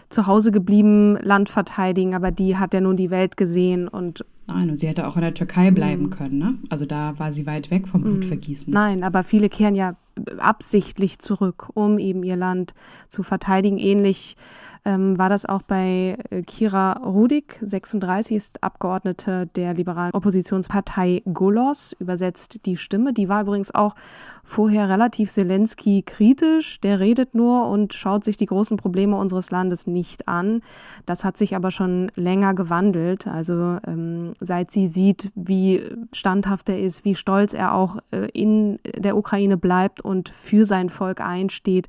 zu 0.09 0.25
Hause 0.25 0.51
geblieben, 0.51 1.15
Land 1.21 1.49
verteidigen, 1.49 2.15
aber 2.15 2.31
die 2.31 2.57
hat 2.57 2.73
ja 2.73 2.81
nun 2.81 2.97
die 2.97 3.11
Welt 3.11 3.37
gesehen 3.37 3.87
und 3.87 4.25
Nein, 4.47 4.69
und 4.69 4.77
sie 4.77 4.87
hätte 4.87 5.07
auch 5.07 5.15
in 5.15 5.21
der 5.21 5.33
Türkei 5.33 5.71
bleiben 5.71 6.07
mm. 6.07 6.09
können, 6.11 6.37
ne? 6.37 6.55
Also 6.69 6.85
da 6.85 7.17
war 7.17 7.31
sie 7.31 7.47
weit 7.47 7.71
weg 7.71 7.87
vom 7.87 8.01
mhm. 8.01 8.05
Blutvergießen. 8.05 8.71
Nein, 8.71 9.03
aber 9.03 9.23
viele 9.23 9.49
kehren 9.49 9.75
ja 9.75 9.95
absichtlich 10.37 11.19
zurück, 11.19 11.69
um 11.73 11.99
eben 11.99 12.23
ihr 12.23 12.37
Land 12.37 12.73
zu 13.09 13.23
verteidigen. 13.23 13.77
Ähnlich 13.77 14.37
ähm, 14.85 15.17
war 15.17 15.29
das 15.29 15.45
auch 15.45 15.63
bei 15.63 16.17
äh, 16.29 16.43
Kira 16.43 16.93
Rudik, 17.03 17.57
36, 17.61 18.37
ist 18.37 18.63
Abgeordnete 18.63 19.47
der 19.55 19.73
liberalen 19.73 20.13
Oppositionspartei 20.13 21.23
Golos, 21.33 21.95
übersetzt 21.99 22.65
die 22.65 22.77
Stimme. 22.77 23.11
Die 23.11 23.27
war 23.27 23.41
übrigens 23.41 23.73
auch 23.73 23.95
vorher 24.43 24.87
relativ 24.87 25.31
Zelensky 25.31 26.03
kritisch. 26.03 26.79
Der 26.81 26.99
redet 26.99 27.33
nur 27.33 27.67
und 27.67 27.93
schaut 27.93 28.23
sich 28.23 28.37
die 28.37 28.45
großen 28.45 28.77
Probleme 28.77 29.17
unseres 29.17 29.49
Landes 29.49 29.87
nicht 29.87 30.27
an. 30.27 30.61
Das 31.07 31.25
hat 31.25 31.35
sich 31.37 31.55
aber 31.55 31.71
schon 31.71 32.11
länger 32.15 32.53
gewandelt. 32.53 33.25
Also 33.27 33.79
ähm, 33.87 34.33
seit 34.39 34.71
sie 34.71 34.87
sieht, 34.87 35.31
wie 35.35 35.81
standhaft 36.11 36.69
er 36.69 36.79
ist, 36.79 37.05
wie 37.05 37.15
stolz 37.15 37.53
er 37.53 37.73
auch 37.73 37.97
äh, 38.11 38.27
in 38.31 38.79
der 38.95 39.17
Ukraine 39.17 39.57
bleibt 39.57 40.01
und 40.01 40.29
für 40.29 40.65
sein 40.65 40.89
Volk 40.89 41.21
einsteht, 41.21 41.87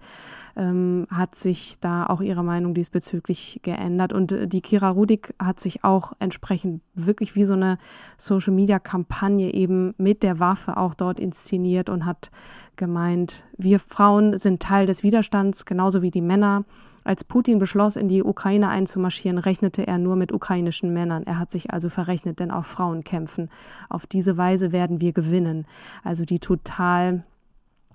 ähm, 0.56 1.06
hat 1.10 1.34
sich 1.34 1.78
da 1.80 2.06
auch 2.06 2.20
ihre 2.20 2.42
Meinung 2.42 2.74
diesbezüglich 2.74 3.60
geändert. 3.62 4.12
Und 4.12 4.32
äh, 4.32 4.48
die 4.48 4.62
Kira 4.62 4.90
Rudik 4.90 5.34
hat 5.38 5.60
sich 5.60 5.84
auch 5.84 6.12
entsprechend 6.18 6.82
wirklich 6.94 7.36
wie 7.36 7.44
so 7.44 7.54
eine 7.54 7.78
Social-Media-Kampagne 8.16 9.52
eben 9.52 9.94
mit 9.98 10.22
der 10.22 10.40
Waffe 10.40 10.76
auch 10.76 10.94
dort 10.94 11.20
inszeniert 11.20 11.90
und 11.90 12.06
hat 12.06 12.30
gemeint, 12.76 13.44
wir 13.56 13.78
Frauen 13.78 14.38
sind 14.38 14.62
Teil 14.62 14.86
des 14.86 15.02
Widerstands, 15.02 15.66
genauso 15.66 16.02
wie 16.02 16.10
die 16.10 16.22
Männer. 16.22 16.64
Als 17.06 17.22
Putin 17.22 17.60
beschloss, 17.60 17.94
in 17.94 18.08
die 18.08 18.24
Ukraine 18.24 18.68
einzumarschieren, 18.68 19.38
rechnete 19.38 19.86
er 19.86 19.96
nur 19.96 20.16
mit 20.16 20.32
ukrainischen 20.32 20.92
Männern. 20.92 21.22
Er 21.22 21.38
hat 21.38 21.52
sich 21.52 21.70
also 21.70 21.88
verrechnet, 21.88 22.40
denn 22.40 22.50
auch 22.50 22.64
Frauen 22.64 23.04
kämpfen. 23.04 23.48
Auf 23.88 24.06
diese 24.06 24.36
Weise 24.36 24.72
werden 24.72 25.00
wir 25.00 25.12
gewinnen. 25.12 25.66
Also 26.02 26.24
die 26.24 26.40
total 26.40 27.22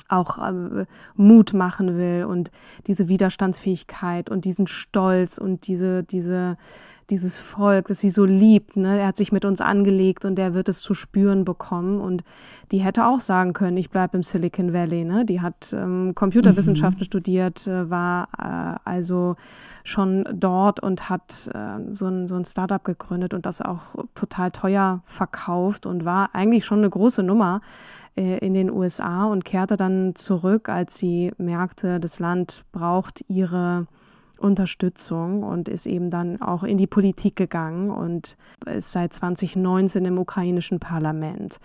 auch 0.10 0.38
äh, 0.38 0.86
Mut 1.15 1.53
machen 1.53 1.98
will 1.98 2.25
und 2.25 2.51
diese 2.88 3.08
Widerstandsfähigkeit 3.08 4.29
und 4.29 4.46
diesen 4.46 4.67
Stolz 4.67 5.38
und 5.38 5.67
diese, 5.67 6.03
diese, 6.03 6.58
dieses 7.12 7.38
Volk, 7.39 7.88
das 7.88 8.00
sie 8.00 8.10
so 8.10 8.25
liebt. 8.25 8.77
Ne? 8.77 9.00
Er 9.00 9.08
hat 9.08 9.17
sich 9.17 9.31
mit 9.31 9.43
uns 9.43 9.62
angelegt 9.62 10.24
und 10.25 10.39
er 10.39 10.53
wird 10.53 10.70
es 10.70 10.79
zu 10.79 10.93
spüren 10.93 11.43
bekommen. 11.43 12.00
Und 12.00 12.24
die 12.72 12.79
hätte 12.79 13.05
auch 13.05 13.20
sagen 13.20 13.53
können, 13.53 13.77
ich 13.77 13.89
bleibe 13.89 14.17
im 14.17 14.24
Silicon 14.24 14.74
Valley. 14.74 15.03
Ne? 15.03 15.25
Die 15.25 15.41
hat 15.41 15.74
ähm, 15.74 16.13
Computerwissenschaften 16.15 17.01
mhm. 17.01 17.05
studiert, 17.05 17.67
äh, 17.67 17.89
war 17.89 18.29
äh, 18.39 18.79
also 18.89 19.36
schon 19.84 20.24
dort 20.34 20.81
und 20.81 21.10
hat 21.10 21.50
äh, 21.53 21.93
so 21.93 22.08
ein, 22.08 22.27
so 22.27 22.36
ein 22.36 22.46
Startup 22.46 22.84
gegründet 22.84 23.34
und 23.34 23.46
das 23.46 23.62
auch 23.62 23.96
total 24.15 24.51
teuer 24.51 25.01
verkauft 25.03 25.86
und 25.86 26.05
war 26.05 26.34
eigentlich 26.34 26.65
schon 26.65 26.79
eine 26.79 26.89
große 26.89 27.24
Nummer 27.24 27.62
in 28.15 28.53
den 28.53 28.70
USA 28.70 29.25
und 29.25 29.46
kehrte 29.46 29.77
dann 29.77 30.15
zurück, 30.15 30.68
als 30.70 30.98
sie 30.98 31.32
merkte, 31.38 32.00
das 32.00 32.20
Land 32.20 32.65
braucht 32.72 33.24
ihre 33.30 33.88
Unterstützung 34.38 35.44
und 35.44 35.70
ist 35.70 35.86
eben 35.86 36.10
dann 36.10 36.41
auch 36.41 36.63
in 36.63 36.77
die 36.77 36.88
Politik 36.88 37.36
gegangen 37.36 37.89
und 37.89 38.38
ist 38.65 38.91
seit 38.91 39.13
2019 39.13 40.03
im 40.06 40.18
ukrainischen 40.18 40.80
Parlament. 40.80 41.60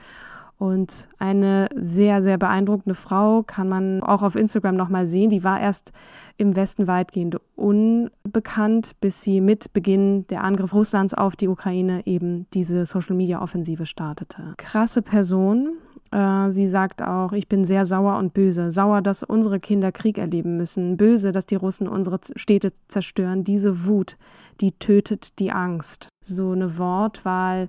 Und 0.59 1.09
eine 1.19 1.69
sehr, 1.75 2.23
sehr 2.23 2.38
beeindruckende 2.38 2.95
Frau 2.95 3.43
kann 3.43 3.69
man 3.69 4.03
auch 4.03 4.23
auf 4.23 4.37
Instagram 4.37 4.75
nochmal 4.75 5.07
sehen. 5.07 5.29
Die 5.29 5.45
war 5.45 5.61
erst 5.61 5.93
im 6.38 6.57
Westen 6.57 6.87
weitgehend 6.87 7.37
unbekannt, 7.57 8.93
bis 9.00 9.21
sie 9.21 9.43
mit 9.43 9.75
Beginn 9.75 10.26
der 10.29 10.45
Angriff 10.45 10.73
Russlands 10.73 11.12
auf 11.12 11.37
die 11.37 11.49
Ukraine 11.49 12.07
eben 12.07 12.47
diese 12.55 12.87
Social-Media-Offensive 12.87 13.85
startete. 13.85 14.55
Krasse 14.57 15.03
Person, 15.03 15.76
äh, 16.16 16.50
sie 16.50 16.66
sagt 16.66 17.02
auch, 17.02 17.32
ich 17.32 17.46
bin 17.46 17.66
sehr 17.66 17.85
sauer 17.85 18.16
und 18.16 18.32
böse. 18.32 18.70
Sauer, 18.70 19.02
dass 19.02 19.23
unsere 19.23 19.61
Kinder 19.61 19.92
Krieg 19.92 20.16
erleben 20.16 20.56
müssen. 20.56 20.96
Böse, 20.96 21.30
dass 21.30 21.44
die 21.44 21.56
Russen 21.56 21.87
unsere 21.87 22.18
Städte 22.37 22.73
zerstören. 22.88 23.44
Diese 23.44 23.85
Wut, 23.85 24.16
die 24.62 24.73
tötet 24.73 25.38
die 25.38 25.52
Angst. 25.52 26.08
So 26.23 26.52
eine 26.52 26.78
Wortwahl, 26.78 27.68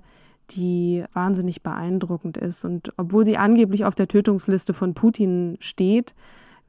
die 0.50 1.04
wahnsinnig 1.12 1.62
beeindruckend 1.62 2.38
ist. 2.38 2.64
Und 2.64 2.94
obwohl 2.96 3.26
sie 3.26 3.36
angeblich 3.36 3.84
auf 3.84 3.94
der 3.94 4.08
Tötungsliste 4.08 4.72
von 4.72 4.94
Putin 4.94 5.58
steht, 5.60 6.14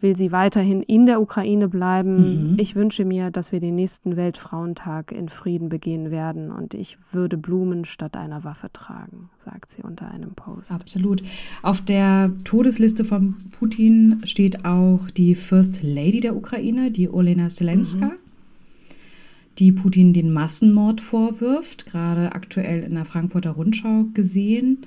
will 0.01 0.15
sie 0.15 0.31
weiterhin 0.31 0.81
in 0.81 1.05
der 1.05 1.21
Ukraine 1.21 1.67
bleiben. 1.67 2.51
Mhm. 2.51 2.57
Ich 2.59 2.75
wünsche 2.75 3.05
mir, 3.05 3.31
dass 3.31 3.51
wir 3.51 3.59
den 3.59 3.75
nächsten 3.75 4.15
Weltfrauentag 4.15 5.11
in 5.11 5.29
Frieden 5.29 5.69
begehen 5.69 6.11
werden 6.11 6.51
und 6.51 6.73
ich 6.73 6.97
würde 7.11 7.37
Blumen 7.37 7.85
statt 7.85 8.15
einer 8.15 8.43
Waffe 8.43 8.71
tragen, 8.71 9.29
sagt 9.39 9.71
sie 9.71 9.81
unter 9.81 10.09
einem 10.09 10.31
Post. 10.31 10.71
Absolut. 10.71 11.21
Auf 11.61 11.81
der 11.81 12.31
Todesliste 12.43 13.03
von 13.03 13.35
Putin 13.51 14.21
steht 14.23 14.65
auch 14.65 15.09
die 15.09 15.35
First 15.35 15.83
Lady 15.83 16.21
der 16.21 16.35
Ukraine, 16.35 16.91
die 16.91 17.09
Olena 17.09 17.49
Zelenska. 17.49 18.05
Mhm. 18.05 18.11
die 19.57 19.73
Putin 19.73 20.13
den 20.13 20.31
Massenmord 20.31 21.01
vorwirft, 21.01 21.85
gerade 21.85 22.31
aktuell 22.31 22.83
in 22.83 22.95
der 22.95 23.03
Frankfurter 23.03 23.51
Rundschau 23.51 24.05
gesehen. 24.13 24.85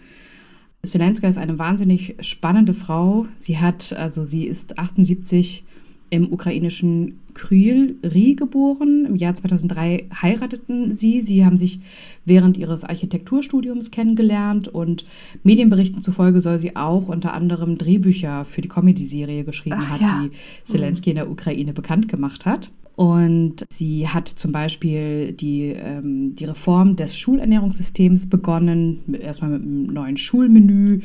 Zelenska 0.84 1.28
ist 1.28 1.38
eine 1.38 1.60
wahnsinnig 1.60 2.16
spannende 2.22 2.74
Frau. 2.74 3.26
Sie 3.38 3.58
hat, 3.58 3.92
also 3.92 4.24
sie 4.24 4.48
ist 4.48 4.80
78 4.80 5.64
im 6.10 6.32
ukrainischen 6.32 7.20
Kryl-Ri 7.34 8.34
geboren. 8.34 9.06
Im 9.06 9.14
Jahr 9.14 9.32
2003 9.32 10.08
heirateten 10.20 10.92
sie. 10.92 11.22
Sie 11.22 11.44
haben 11.44 11.56
sich 11.56 11.78
während 12.24 12.56
ihres 12.56 12.82
Architekturstudiums 12.82 13.92
kennengelernt 13.92 14.66
und 14.66 15.04
Medienberichten 15.44 16.02
zufolge 16.02 16.40
soll 16.40 16.58
sie 16.58 16.74
auch 16.74 17.06
unter 17.06 17.32
anderem 17.32 17.78
Drehbücher 17.78 18.44
für 18.44 18.60
die 18.60 18.68
Comedy-Serie 18.68 19.44
geschrieben 19.44 19.76
Ach, 19.78 19.90
haben, 19.90 20.02
ja. 20.02 20.28
die 20.28 20.64
Zelensky 20.64 21.10
in 21.10 21.16
der 21.16 21.30
Ukraine 21.30 21.72
bekannt 21.72 22.08
gemacht 22.08 22.44
hat. 22.44 22.72
Und 22.94 23.64
sie 23.70 24.06
hat 24.08 24.28
zum 24.28 24.52
Beispiel 24.52 25.32
die, 25.32 25.74
ähm, 25.76 26.34
die 26.36 26.44
Reform 26.44 26.96
des 26.96 27.16
Schulernährungssystems 27.16 28.28
begonnen, 28.28 29.14
erstmal 29.20 29.52
mit 29.52 29.62
einem 29.62 29.86
neuen 29.86 30.16
Schulmenü. 30.16 31.00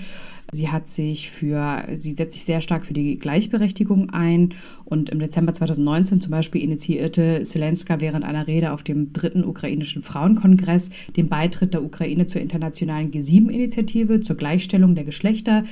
Sie 0.52 0.70
hat 0.70 0.88
sich 0.88 1.30
für, 1.30 1.84
sie 1.98 2.14
setzt 2.14 2.34
sich 2.34 2.46
sehr 2.46 2.62
stark 2.62 2.86
für 2.86 2.94
die 2.94 3.18
Gleichberechtigung 3.18 4.12
ein 4.12 4.54
und 4.86 5.10
im 5.10 5.20
Dezember 5.20 5.54
2019 5.54 6.22
zum 6.22 6.32
Beispiel 6.32 6.64
initiierte 6.64 7.42
Zelenska 7.44 8.00
während 8.00 8.24
einer 8.24 8.48
Rede 8.48 8.72
auf 8.72 8.82
dem 8.82 9.12
dritten 9.12 9.44
ukrainischen 9.44 10.02
Frauenkongress 10.02 10.92
den 11.18 11.28
Beitritt 11.28 11.74
der 11.74 11.84
Ukraine 11.84 12.28
zur 12.28 12.42
internationalen 12.42 13.12
G7-Initiative 13.12 14.22
zur 14.22 14.38
Gleichstellung 14.38 14.96
der 14.96 15.04
Geschlechter, 15.04 15.66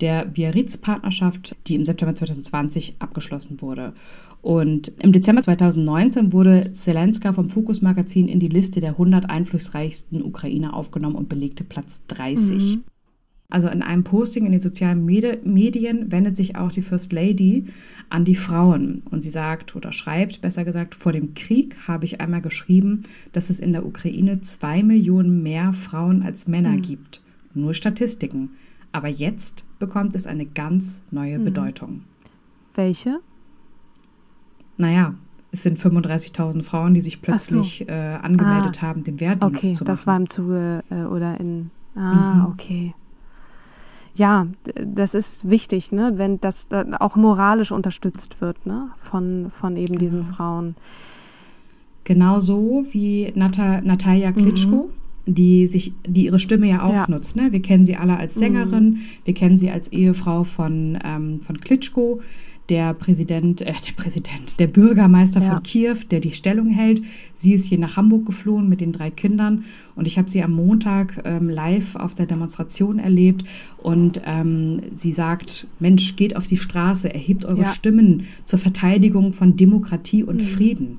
der 0.00 0.24
Biarritz-Partnerschaft, 0.24 1.54
die 1.66 1.74
im 1.74 1.84
September 1.84 2.14
2020 2.14 2.94
abgeschlossen 3.00 3.60
wurde. 3.60 3.92
Und 4.42 4.92
im 4.98 5.12
Dezember 5.12 5.42
2019 5.62 6.32
wurde 6.32 6.72
Zelenska 6.72 7.32
vom 7.32 7.48
Focus 7.48 7.82
Magazin 7.82 8.26
in 8.26 8.40
die 8.40 8.48
Liste 8.48 8.80
der 8.80 8.90
100 8.90 9.30
einflussreichsten 9.30 10.20
Ukrainer 10.20 10.74
aufgenommen 10.74 11.14
und 11.14 11.28
belegte 11.28 11.62
Platz 11.62 12.02
30. 12.08 12.76
Mhm. 12.76 12.84
Also 13.48 13.68
in 13.68 13.82
einem 13.82 14.02
Posting 14.02 14.44
in 14.44 14.50
den 14.50 14.60
sozialen 14.60 15.04
Medien 15.04 16.10
wendet 16.10 16.36
sich 16.36 16.56
auch 16.56 16.72
die 16.72 16.82
First 16.82 17.12
Lady 17.12 17.66
an 18.08 18.24
die 18.24 18.34
Frauen 18.34 19.02
und 19.10 19.22
sie 19.22 19.30
sagt 19.30 19.76
oder 19.76 19.92
schreibt, 19.92 20.40
besser 20.40 20.64
gesagt, 20.64 20.96
vor 20.96 21.12
dem 21.12 21.34
Krieg 21.34 21.76
habe 21.86 22.06
ich 22.06 22.20
einmal 22.20 22.40
geschrieben, 22.40 23.04
dass 23.30 23.48
es 23.48 23.60
in 23.60 23.72
der 23.72 23.86
Ukraine 23.86 24.40
zwei 24.40 24.82
Millionen 24.82 25.42
mehr 25.42 25.72
Frauen 25.72 26.22
als 26.22 26.48
Männer 26.48 26.72
mhm. 26.72 26.82
gibt. 26.82 27.22
Nur 27.54 27.72
Statistiken. 27.72 28.50
Aber 28.90 29.08
jetzt 29.08 29.64
bekommt 29.78 30.16
es 30.16 30.26
eine 30.26 30.46
ganz 30.46 31.04
neue 31.12 31.38
mhm. 31.38 31.44
Bedeutung. 31.44 32.00
Welche? 32.74 33.20
naja, 34.76 35.14
es 35.52 35.62
sind 35.62 35.78
35.000 35.78 36.62
Frauen, 36.62 36.94
die 36.94 37.02
sich 37.02 37.20
plötzlich 37.20 37.84
so. 37.86 37.92
äh, 37.92 38.14
angemeldet 38.22 38.78
ah, 38.82 38.86
haben, 38.86 39.04
den 39.04 39.20
Wehrdienst 39.20 39.56
okay, 39.56 39.72
zu 39.74 39.84
machen. 39.84 39.86
Das 39.86 40.06
war 40.06 40.16
im 40.16 40.28
Zuge 40.28 40.82
äh, 40.90 41.04
oder 41.04 41.38
in. 41.38 41.70
Ah, 41.94 42.34
mhm. 42.34 42.46
okay. 42.46 42.94
Ja, 44.14 44.46
das 44.82 45.14
ist 45.14 45.48
wichtig, 45.48 45.92
ne, 45.92 46.12
wenn 46.16 46.40
das 46.40 46.68
auch 46.98 47.16
moralisch 47.16 47.70
unterstützt 47.70 48.40
wird, 48.40 48.66
ne, 48.66 48.88
von, 48.98 49.50
von 49.50 49.76
eben 49.76 49.98
genau. 49.98 49.98
diesen 50.00 50.24
Frauen. 50.24 50.74
Genauso 52.04 52.84
wie 52.90 53.30
Nata, 53.34 53.82
Natalia 53.82 54.32
Klitschko. 54.32 54.88
Mhm 54.88 55.02
die 55.24 55.68
sich, 55.68 55.92
die 56.04 56.24
ihre 56.24 56.40
Stimme 56.40 56.68
ja 56.68 56.82
auch 56.82 56.92
ja. 56.92 57.06
nutzt. 57.08 57.36
Ne? 57.36 57.52
Wir 57.52 57.62
kennen 57.62 57.84
sie 57.84 57.96
alle 57.96 58.16
als 58.16 58.34
Sängerin, 58.34 58.84
mhm. 58.84 58.98
wir 59.24 59.34
kennen 59.34 59.56
sie 59.56 59.70
als 59.70 59.92
Ehefrau 59.92 60.42
von, 60.42 60.98
ähm, 61.04 61.40
von 61.40 61.60
Klitschko 61.60 62.20
der 62.72 62.94
Präsident, 62.94 63.60
äh, 63.60 63.74
der 63.86 63.92
Präsident, 63.94 64.58
der 64.58 64.66
Bürgermeister 64.66 65.42
ja. 65.42 65.50
von 65.50 65.62
Kiew, 65.62 65.96
der 66.10 66.20
die 66.20 66.32
Stellung 66.32 66.70
hält. 66.70 67.02
Sie 67.34 67.52
ist 67.52 67.66
hier 67.66 67.76
nach 67.76 67.98
Hamburg 67.98 68.24
geflohen 68.24 68.66
mit 68.66 68.80
den 68.80 68.92
drei 68.92 69.10
Kindern 69.10 69.64
und 69.94 70.06
ich 70.06 70.16
habe 70.16 70.30
sie 70.30 70.42
am 70.42 70.52
Montag 70.52 71.20
ähm, 71.24 71.50
live 71.50 71.96
auf 71.96 72.14
der 72.14 72.24
Demonstration 72.24 72.98
erlebt 72.98 73.44
und 73.76 74.22
ähm, 74.24 74.80
sie 74.94 75.12
sagt, 75.12 75.66
Mensch, 75.80 76.16
geht 76.16 76.34
auf 76.34 76.46
die 76.46 76.56
Straße, 76.56 77.12
erhebt 77.12 77.44
eure 77.44 77.60
ja. 77.60 77.74
Stimmen 77.74 78.26
zur 78.46 78.58
Verteidigung 78.58 79.34
von 79.34 79.54
Demokratie 79.54 80.24
und 80.24 80.36
mhm. 80.36 80.40
Frieden. 80.40 80.98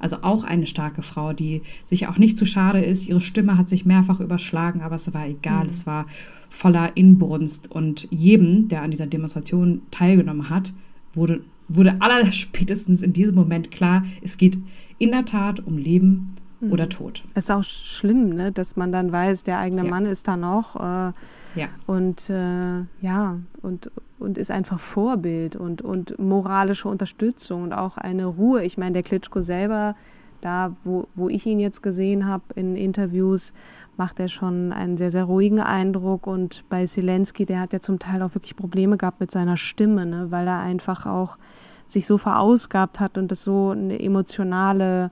Also 0.00 0.16
auch 0.22 0.42
eine 0.42 0.66
starke 0.66 1.02
Frau, 1.02 1.32
die 1.32 1.62
sich 1.84 2.08
auch 2.08 2.18
nicht 2.18 2.36
zu 2.36 2.44
schade 2.44 2.84
ist. 2.84 3.08
Ihre 3.08 3.20
Stimme 3.20 3.56
hat 3.56 3.68
sich 3.68 3.86
mehrfach 3.86 4.18
überschlagen, 4.18 4.82
aber 4.82 4.96
es 4.96 5.14
war 5.14 5.28
egal. 5.28 5.64
Mhm. 5.64 5.70
Es 5.70 5.86
war 5.86 6.06
voller 6.48 6.96
Inbrunst. 6.96 7.70
Und 7.70 8.08
jedem, 8.10 8.66
der 8.66 8.82
an 8.82 8.90
dieser 8.90 9.06
Demonstration 9.06 9.82
teilgenommen 9.92 10.50
hat, 10.50 10.72
wurde, 11.16 11.42
wurde 11.68 11.96
aller 12.00 12.30
spätestens 12.32 13.02
in 13.02 13.12
diesem 13.12 13.34
Moment 13.34 13.70
klar, 13.70 14.04
es 14.22 14.36
geht 14.36 14.58
in 14.98 15.10
der 15.10 15.24
Tat 15.24 15.60
um 15.66 15.78
Leben 15.78 16.34
mhm. 16.60 16.72
oder 16.72 16.88
Tod. 16.88 17.22
Es 17.34 17.44
ist 17.44 17.50
auch 17.50 17.64
schlimm, 17.64 18.30
ne, 18.30 18.52
dass 18.52 18.76
man 18.76 18.92
dann 18.92 19.12
weiß, 19.12 19.44
der 19.44 19.58
eigene 19.58 19.84
ja. 19.84 19.90
Mann 19.90 20.06
ist 20.06 20.28
da 20.28 20.36
noch. 20.36 20.76
Äh, 20.76 21.12
ja. 21.56 21.68
Und 21.86 22.30
äh, 22.30 22.82
ja, 23.00 23.38
und, 23.62 23.90
und 24.18 24.38
ist 24.38 24.50
einfach 24.50 24.80
Vorbild 24.80 25.56
und, 25.56 25.82
und 25.82 26.18
moralische 26.18 26.88
Unterstützung 26.88 27.62
und 27.64 27.72
auch 27.72 27.96
eine 27.96 28.26
Ruhe. 28.26 28.64
Ich 28.64 28.78
meine, 28.78 28.92
der 28.92 29.02
Klitschko 29.02 29.40
selber, 29.40 29.94
da 30.40 30.76
wo, 30.84 31.08
wo 31.14 31.28
ich 31.28 31.46
ihn 31.46 31.60
jetzt 31.60 31.82
gesehen 31.82 32.26
habe 32.26 32.44
in 32.54 32.76
Interviews, 32.76 33.54
macht 33.96 34.20
er 34.20 34.28
schon 34.28 34.72
einen 34.72 34.96
sehr, 34.96 35.10
sehr 35.10 35.24
ruhigen 35.24 35.60
Eindruck. 35.60 36.26
Und 36.26 36.68
bei 36.68 36.86
Zelensky, 36.86 37.46
der 37.46 37.60
hat 37.60 37.72
ja 37.72 37.80
zum 37.80 37.98
Teil 37.98 38.22
auch 38.22 38.34
wirklich 38.34 38.56
Probleme 38.56 38.96
gehabt 38.96 39.20
mit 39.20 39.30
seiner 39.30 39.56
Stimme, 39.56 40.06
ne? 40.06 40.26
weil 40.30 40.46
er 40.46 40.60
einfach 40.60 41.06
auch 41.06 41.38
sich 41.86 42.06
so 42.06 42.18
verausgabt 42.18 43.00
hat 43.00 43.18
und 43.18 43.30
das 43.30 43.44
so 43.44 43.70
eine 43.70 44.00
emotionale 44.00 45.10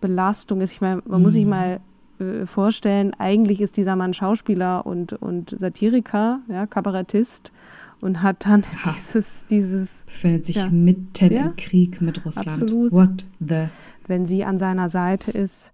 Belastung 0.00 0.60
ist. 0.60 0.72
Ich 0.72 0.80
meine, 0.80 1.02
man 1.06 1.20
mhm. 1.20 1.22
muss 1.22 1.32
sich 1.32 1.44
mhm. 1.44 1.50
mal 1.50 1.80
äh, 2.18 2.46
vorstellen, 2.46 3.14
eigentlich 3.18 3.60
ist 3.60 3.76
dieser 3.76 3.96
Mann 3.96 4.14
Schauspieler 4.14 4.86
und, 4.86 5.12
und 5.12 5.54
Satiriker, 5.58 6.40
ja, 6.48 6.66
Kabarettist 6.66 7.52
und 8.00 8.22
hat 8.22 8.44
dann 8.46 8.62
ha. 8.62 8.92
dieses, 8.92 9.46
dieses. 9.46 10.04
Befindet 10.04 10.44
sich 10.44 10.56
ja. 10.56 10.68
mitten 10.68 11.32
ja? 11.32 11.46
im 11.46 11.56
Krieg 11.56 12.00
mit 12.00 12.24
Russland. 12.24 12.48
Absolut. 12.48 12.92
What 12.92 13.24
the? 13.40 13.66
Wenn 14.06 14.26
sie 14.26 14.44
an 14.44 14.58
seiner 14.58 14.88
Seite 14.88 15.30
ist, 15.30 15.72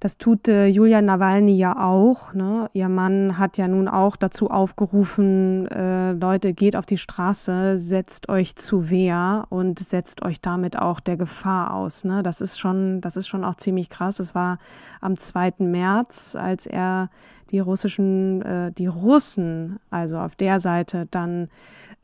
Das 0.00 0.16
tut 0.16 0.48
äh, 0.48 0.66
Julia 0.66 1.02
Nawalny 1.02 1.58
ja 1.58 1.78
auch. 1.78 2.32
Ne? 2.32 2.70
Ihr 2.72 2.88
Mann 2.88 3.36
hat 3.36 3.58
ja 3.58 3.68
nun 3.68 3.86
auch 3.86 4.16
dazu 4.16 4.50
aufgerufen, 4.50 5.66
äh, 5.66 6.12
Leute, 6.12 6.54
geht 6.54 6.74
auf 6.74 6.86
die 6.86 6.96
Straße, 6.96 7.76
setzt 7.76 8.30
euch 8.30 8.56
zu 8.56 8.88
Wehr 8.88 9.44
und 9.50 9.78
setzt 9.78 10.22
euch 10.22 10.40
damit 10.40 10.78
auch 10.78 11.00
der 11.00 11.18
Gefahr 11.18 11.74
aus. 11.74 12.04
Ne? 12.04 12.22
Das 12.22 12.40
ist 12.40 12.58
schon, 12.58 13.02
das 13.02 13.18
ist 13.18 13.28
schon 13.28 13.44
auch 13.44 13.56
ziemlich 13.56 13.90
krass. 13.90 14.20
Es 14.20 14.34
war 14.34 14.58
am 15.02 15.18
2. 15.18 15.56
März, 15.58 16.34
als 16.34 16.66
er 16.66 17.10
die 17.50 17.58
russischen, 17.58 18.40
äh, 18.40 18.72
die 18.72 18.86
Russen, 18.86 19.80
also 19.90 20.18
auf 20.18 20.34
der 20.34 20.60
Seite 20.60 21.08
dann 21.10 21.48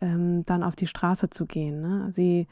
ähm, 0.00 0.44
dann 0.44 0.62
auf 0.62 0.76
die 0.76 0.86
Straße 0.86 1.28
zu 1.28 1.44
gehen. 1.44 1.80
Ne? 1.80 2.08
Sie 2.10 2.46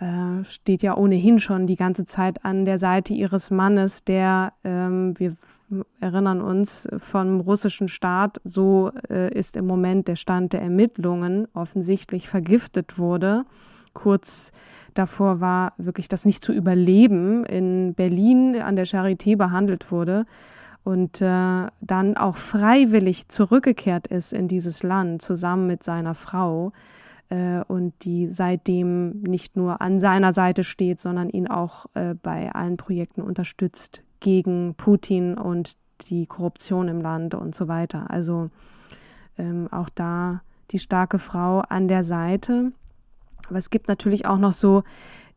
äh, 0.00 0.42
steht 0.44 0.82
ja 0.82 0.96
ohnehin 0.96 1.38
schon 1.38 1.68
die 1.68 1.76
ganze 1.76 2.04
Zeit 2.04 2.44
an 2.44 2.64
der 2.64 2.78
Seite 2.78 3.14
ihres 3.14 3.52
Mannes, 3.52 4.02
der, 4.04 4.54
ähm, 4.64 5.14
wir 5.18 5.36
erinnern 6.00 6.40
uns, 6.40 6.88
vom 6.96 7.40
russischen 7.40 7.88
Staat, 7.88 8.40
so 8.44 8.90
äh, 9.10 9.32
ist 9.32 9.56
im 9.56 9.66
Moment 9.66 10.08
der 10.08 10.16
Stand 10.16 10.52
der 10.52 10.62
Ermittlungen, 10.62 11.46
offensichtlich 11.54 12.28
vergiftet 12.28 12.98
wurde. 12.98 13.44
Kurz 13.92 14.52
davor 14.94 15.40
war 15.40 15.72
wirklich 15.76 16.08
das 16.08 16.24
nicht 16.24 16.44
zu 16.44 16.52
überleben, 16.52 17.44
in 17.44 17.94
Berlin 17.94 18.60
an 18.60 18.76
der 18.76 18.86
Charité 18.86 19.36
behandelt 19.36 19.90
wurde 19.90 20.24
und 20.84 21.20
äh, 21.20 21.66
dann 21.80 22.16
auch 22.16 22.36
freiwillig 22.36 23.28
zurückgekehrt 23.28 24.06
ist 24.06 24.32
in 24.32 24.48
dieses 24.48 24.82
Land 24.82 25.22
zusammen 25.22 25.66
mit 25.66 25.82
seiner 25.82 26.14
Frau 26.14 26.72
äh, 27.28 27.60
und 27.68 27.92
die 28.04 28.28
seitdem 28.28 29.20
nicht 29.20 29.56
nur 29.56 29.80
an 29.80 29.98
seiner 29.98 30.32
Seite 30.32 30.64
steht, 30.64 31.00
sondern 31.00 31.28
ihn 31.28 31.46
auch 31.46 31.86
äh, 31.94 32.14
bei 32.14 32.52
allen 32.52 32.76
Projekten 32.76 33.20
unterstützt 33.22 34.02
gegen 34.20 34.74
Putin 34.74 35.36
und 35.36 35.72
die 36.10 36.26
Korruption 36.26 36.88
im 36.88 37.00
Land 37.00 37.34
und 37.34 37.54
so 37.54 37.68
weiter. 37.68 38.10
Also 38.10 38.50
ähm, 39.36 39.68
auch 39.70 39.88
da 39.88 40.42
die 40.70 40.78
starke 40.78 41.18
Frau 41.18 41.60
an 41.60 41.88
der 41.88 42.04
Seite. 42.04 42.72
Aber 43.48 43.58
es 43.58 43.70
gibt 43.70 43.88
natürlich 43.88 44.26
auch 44.26 44.38
noch 44.38 44.52
so 44.52 44.82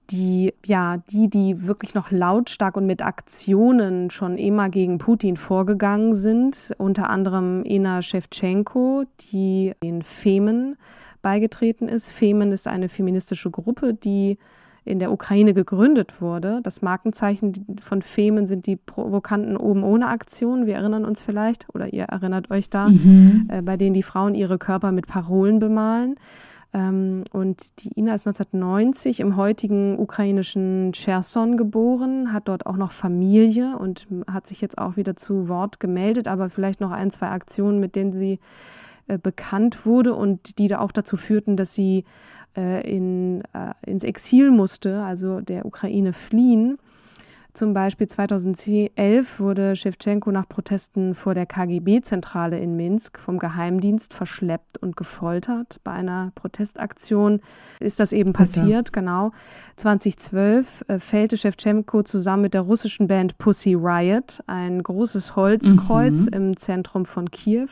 die, 0.09 0.53
ja, 0.65 0.97
die, 0.97 1.29
die 1.29 1.67
wirklich 1.67 1.95
noch 1.95 2.11
lautstark 2.11 2.75
und 2.75 2.85
mit 2.85 3.01
Aktionen 3.01 4.09
schon 4.09 4.37
immer 4.37 4.69
gegen 4.69 4.97
Putin 4.97 5.37
vorgegangen 5.37 6.15
sind. 6.15 6.73
Unter 6.77 7.09
anderem 7.09 7.63
Ena 7.63 8.01
Shevchenko, 8.01 9.05
die 9.31 9.73
den 9.81 10.01
Femen 10.01 10.75
beigetreten 11.21 11.87
ist. 11.87 12.11
Femen 12.11 12.51
ist 12.51 12.67
eine 12.67 12.89
feministische 12.89 13.51
Gruppe, 13.51 13.93
die 13.93 14.37
in 14.83 14.99
der 14.99 15.11
Ukraine 15.11 15.53
gegründet 15.53 16.21
wurde. 16.21 16.59
Das 16.63 16.81
Markenzeichen 16.81 17.77
von 17.79 18.01
Femen 18.01 18.47
sind 18.47 18.65
die 18.65 18.75
provokanten 18.75 19.55
oben 19.55 19.83
ohne 19.83 20.07
Aktionen. 20.07 20.65
Wir 20.65 20.75
erinnern 20.75 21.05
uns 21.05 21.21
vielleicht, 21.21 21.67
oder 21.73 21.93
ihr 21.93 22.05
erinnert 22.05 22.49
euch 22.49 22.69
da, 22.69 22.89
mhm. 22.89 23.47
äh, 23.49 23.61
bei 23.61 23.77
denen 23.77 23.93
die 23.93 24.03
Frauen 24.03 24.33
ihre 24.33 24.57
Körper 24.57 24.91
mit 24.91 25.05
Parolen 25.05 25.59
bemalen. 25.59 26.15
Ähm, 26.73 27.23
und 27.31 27.83
die 27.83 27.99
Ina 27.99 28.15
ist 28.15 28.25
1990 28.27 29.19
im 29.19 29.35
heutigen 29.35 29.99
ukrainischen 29.99 30.93
Cherson 30.93 31.57
geboren, 31.57 32.33
hat 32.33 32.47
dort 32.47 32.65
auch 32.65 32.77
noch 32.77 32.91
Familie 32.91 33.77
und 33.77 34.07
hat 34.25 34.47
sich 34.47 34.61
jetzt 34.61 34.77
auch 34.77 34.95
wieder 34.95 35.15
zu 35.15 35.47
Wort 35.47 35.79
gemeldet, 35.79 36.27
aber 36.27 36.49
vielleicht 36.49 36.79
noch 36.79 36.91
ein, 36.91 37.11
zwei 37.11 37.27
Aktionen, 37.27 37.79
mit 37.79 37.95
denen 37.95 38.13
sie 38.13 38.39
äh, 39.07 39.17
bekannt 39.17 39.85
wurde 39.85 40.15
und 40.15 40.57
die 40.59 40.67
da 40.67 40.79
auch 40.79 40.91
dazu 40.91 41.17
führten, 41.17 41.57
dass 41.57 41.73
sie 41.73 42.05
in, 42.55 43.43
äh, 43.53 43.73
ins 43.85 44.03
Exil 44.03 44.51
musste, 44.51 45.01
also 45.03 45.41
der 45.41 45.65
Ukraine 45.65 46.13
fliehen. 46.13 46.77
Zum 47.53 47.73
Beispiel 47.73 48.07
2011 48.07 49.41
wurde 49.41 49.75
Shevchenko 49.75 50.31
nach 50.31 50.47
Protesten 50.47 51.13
vor 51.13 51.33
der 51.33 51.45
KGB-Zentrale 51.45 52.57
in 52.57 52.77
Minsk 52.77 53.19
vom 53.19 53.39
Geheimdienst 53.39 54.13
verschleppt 54.13 54.77
und 54.77 54.95
gefoltert. 54.95 55.81
Bei 55.83 55.91
einer 55.91 56.31
Protestaktion 56.35 57.41
ist 57.81 57.99
das 57.99 58.13
eben 58.13 58.31
passiert, 58.31 58.85
Bitte. 58.85 59.01
genau. 59.01 59.31
2012 59.75 60.85
äh, 60.87 60.99
fällte 60.99 61.35
Shevchenko 61.35 62.03
zusammen 62.03 62.43
mit 62.43 62.53
der 62.53 62.61
russischen 62.61 63.07
Band 63.07 63.37
Pussy 63.37 63.73
Riot 63.73 64.41
ein 64.47 64.81
großes 64.81 65.35
Holzkreuz 65.35 66.27
mhm. 66.27 66.33
im 66.33 66.57
Zentrum 66.57 67.03
von 67.03 67.29
Kiew. 67.31 67.67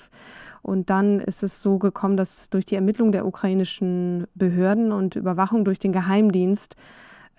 Und 0.61 0.89
dann 0.89 1.21
ist 1.21 1.41
es 1.41 1.61
so 1.61 1.77
gekommen, 1.77 2.17
dass 2.17 2.49
durch 2.49 2.65
die 2.65 2.75
Ermittlung 2.75 3.13
der 3.13 3.25
ukrainischen 3.25 4.27
Behörden 4.35 4.91
und 4.91 5.15
Überwachung 5.15 5.63
durch 5.63 5.79
den 5.79 5.93
Geheimdienst 5.93 6.75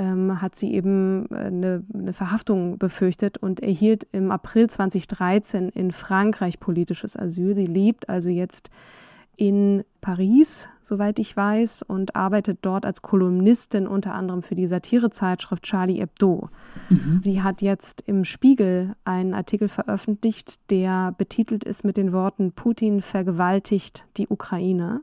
ähm, 0.00 0.40
hat 0.40 0.56
sie 0.56 0.72
eben 0.72 1.30
eine, 1.30 1.84
äh, 1.94 1.98
eine 1.98 2.12
Verhaftung 2.14 2.78
befürchtet 2.78 3.36
und 3.36 3.60
erhielt 3.60 4.04
im 4.12 4.30
April 4.30 4.68
2013 4.68 5.68
in 5.68 5.92
Frankreich 5.92 6.58
politisches 6.58 7.16
Asyl. 7.18 7.54
Sie 7.54 7.66
lebt 7.66 8.08
also 8.08 8.30
jetzt 8.30 8.70
in 9.36 9.84
Paris, 10.00 10.68
soweit 10.82 11.18
ich 11.18 11.36
weiß, 11.36 11.82
und 11.82 12.16
arbeitet 12.16 12.58
dort 12.62 12.86
als 12.86 13.02
Kolumnistin 13.02 13.86
unter 13.86 14.14
anderem 14.14 14.42
für 14.42 14.54
die 14.54 14.66
Satirezeitschrift 14.66 15.62
Charlie 15.62 16.00
Hebdo. 16.00 16.48
Mhm. 16.88 17.20
Sie 17.22 17.42
hat 17.42 17.60
jetzt 17.60 18.02
im 18.06 18.24
Spiegel 18.24 18.94
einen 19.04 19.34
Artikel 19.34 19.68
veröffentlicht, 19.68 20.60
der 20.70 21.14
betitelt 21.16 21.64
ist 21.64 21.84
mit 21.84 21.98
den 21.98 22.12
Worten 22.12 22.52
Putin 22.52 23.02
vergewaltigt 23.02 24.06
die 24.16 24.28
Ukraine. 24.28 25.02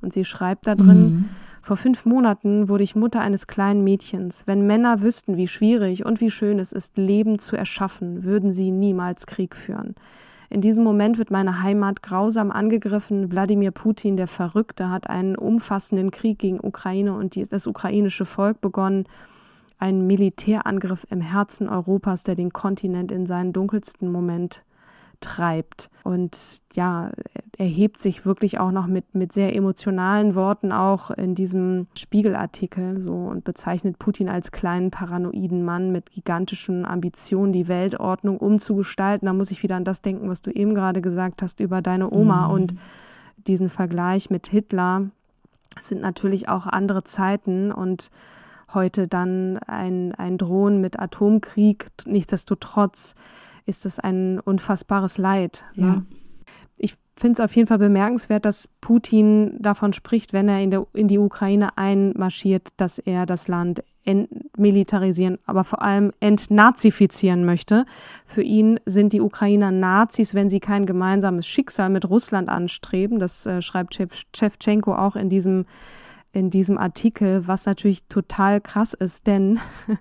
Und 0.00 0.14
sie 0.14 0.24
schreibt 0.24 0.66
da 0.66 0.74
drin, 0.74 1.02
mhm. 1.02 1.24
Vor 1.62 1.76
fünf 1.76 2.06
Monaten 2.06 2.68
wurde 2.68 2.84
ich 2.84 2.96
Mutter 2.96 3.20
eines 3.20 3.46
kleinen 3.46 3.84
Mädchens. 3.84 4.46
Wenn 4.46 4.66
Männer 4.66 5.02
wüssten, 5.02 5.36
wie 5.36 5.48
schwierig 5.48 6.06
und 6.06 6.20
wie 6.20 6.30
schön 6.30 6.58
es 6.58 6.72
ist, 6.72 6.96
Leben 6.96 7.38
zu 7.38 7.56
erschaffen, 7.56 8.24
würden 8.24 8.52
sie 8.52 8.70
niemals 8.70 9.26
Krieg 9.26 9.54
führen. 9.54 9.94
In 10.48 10.60
diesem 10.60 10.82
Moment 10.82 11.18
wird 11.18 11.30
meine 11.30 11.62
Heimat 11.62 12.02
grausam 12.02 12.50
angegriffen. 12.50 13.30
Wladimir 13.30 13.70
Putin, 13.70 14.16
der 14.16 14.26
Verrückte, 14.26 14.90
hat 14.90 15.08
einen 15.08 15.36
umfassenden 15.36 16.10
Krieg 16.10 16.40
gegen 16.40 16.58
Ukraine 16.60 17.14
und 17.14 17.36
die, 17.36 17.44
das 17.44 17.68
ukrainische 17.68 18.24
Volk 18.24 18.60
begonnen. 18.60 19.04
Ein 19.78 20.06
Militärangriff 20.06 21.06
im 21.10 21.20
Herzen 21.20 21.68
Europas, 21.68 22.24
der 22.24 22.34
den 22.34 22.52
Kontinent 22.52 23.12
in 23.12 23.26
seinen 23.26 23.52
dunkelsten 23.52 24.10
Moment 24.10 24.64
treibt. 25.20 25.90
Und 26.02 26.60
ja, 26.74 27.10
er 27.56 27.66
hebt 27.66 27.98
sich 27.98 28.24
wirklich 28.24 28.58
auch 28.58 28.70
noch 28.70 28.86
mit, 28.86 29.14
mit 29.14 29.32
sehr 29.32 29.54
emotionalen 29.54 30.34
Worten 30.34 30.72
auch 30.72 31.10
in 31.10 31.34
diesem 31.34 31.86
Spiegelartikel 31.94 33.00
so 33.00 33.12
und 33.12 33.44
bezeichnet 33.44 33.98
Putin 33.98 34.28
als 34.28 34.50
kleinen 34.50 34.90
paranoiden 34.90 35.64
Mann 35.64 35.90
mit 35.90 36.10
gigantischen 36.10 36.86
Ambitionen, 36.86 37.52
die 37.52 37.68
Weltordnung 37.68 38.38
umzugestalten. 38.38 39.26
Da 39.26 39.32
muss 39.32 39.50
ich 39.50 39.62
wieder 39.62 39.76
an 39.76 39.84
das 39.84 40.02
denken, 40.02 40.28
was 40.28 40.42
du 40.42 40.50
eben 40.50 40.74
gerade 40.74 41.00
gesagt 41.00 41.42
hast 41.42 41.60
über 41.60 41.82
deine 41.82 42.10
Oma 42.10 42.48
mhm. 42.48 42.54
und 42.54 42.74
diesen 43.46 43.68
Vergleich 43.68 44.30
mit 44.30 44.46
Hitler. 44.46 45.10
Es 45.76 45.88
sind 45.88 46.00
natürlich 46.00 46.48
auch 46.48 46.66
andere 46.66 47.04
Zeiten 47.04 47.72
und 47.72 48.10
heute 48.74 49.08
dann 49.08 49.58
ein, 49.58 50.14
ein 50.14 50.38
Drohen 50.38 50.80
mit 50.80 50.98
Atomkrieg. 50.98 51.86
Nichtsdestotrotz 52.06 53.14
ist 53.70 53.86
es 53.86 53.98
ein 53.98 54.40
unfassbares 54.40 55.16
Leid. 55.16 55.64
Ne? 55.76 55.86
Ja. 55.86 56.16
Ich 56.76 56.94
finde 57.16 57.34
es 57.34 57.40
auf 57.40 57.54
jeden 57.54 57.68
Fall 57.68 57.78
bemerkenswert, 57.78 58.44
dass 58.44 58.68
Putin 58.80 59.56
davon 59.60 59.92
spricht, 59.92 60.32
wenn 60.32 60.48
er 60.48 60.60
in, 60.60 60.70
der, 60.70 60.86
in 60.92 61.08
die 61.08 61.18
Ukraine 61.18 61.78
einmarschiert, 61.78 62.68
dass 62.76 62.98
er 62.98 63.24
das 63.24 63.48
Land 63.48 63.82
entmilitarisieren, 64.04 65.38
aber 65.46 65.62
vor 65.64 65.82
allem 65.82 66.12
entnazifizieren 66.20 67.44
möchte. 67.44 67.84
Für 68.24 68.42
ihn 68.42 68.80
sind 68.86 69.12
die 69.12 69.20
Ukrainer 69.20 69.70
Nazis, 69.70 70.34
wenn 70.34 70.50
sie 70.50 70.60
kein 70.60 70.86
gemeinsames 70.86 71.46
Schicksal 71.46 71.90
mit 71.90 72.08
Russland 72.08 72.48
anstreben. 72.48 73.18
Das 73.18 73.46
äh, 73.46 73.62
schreibt 73.62 73.98
Chevchenko 74.34 74.94
auch 74.94 75.16
in 75.16 75.28
diesem 75.28 75.66
in 76.32 76.50
diesem 76.50 76.78
Artikel, 76.78 77.46
was 77.48 77.66
natürlich 77.66 78.04
total 78.04 78.60
krass 78.60 78.94
ist, 78.94 79.26
denn 79.26 79.58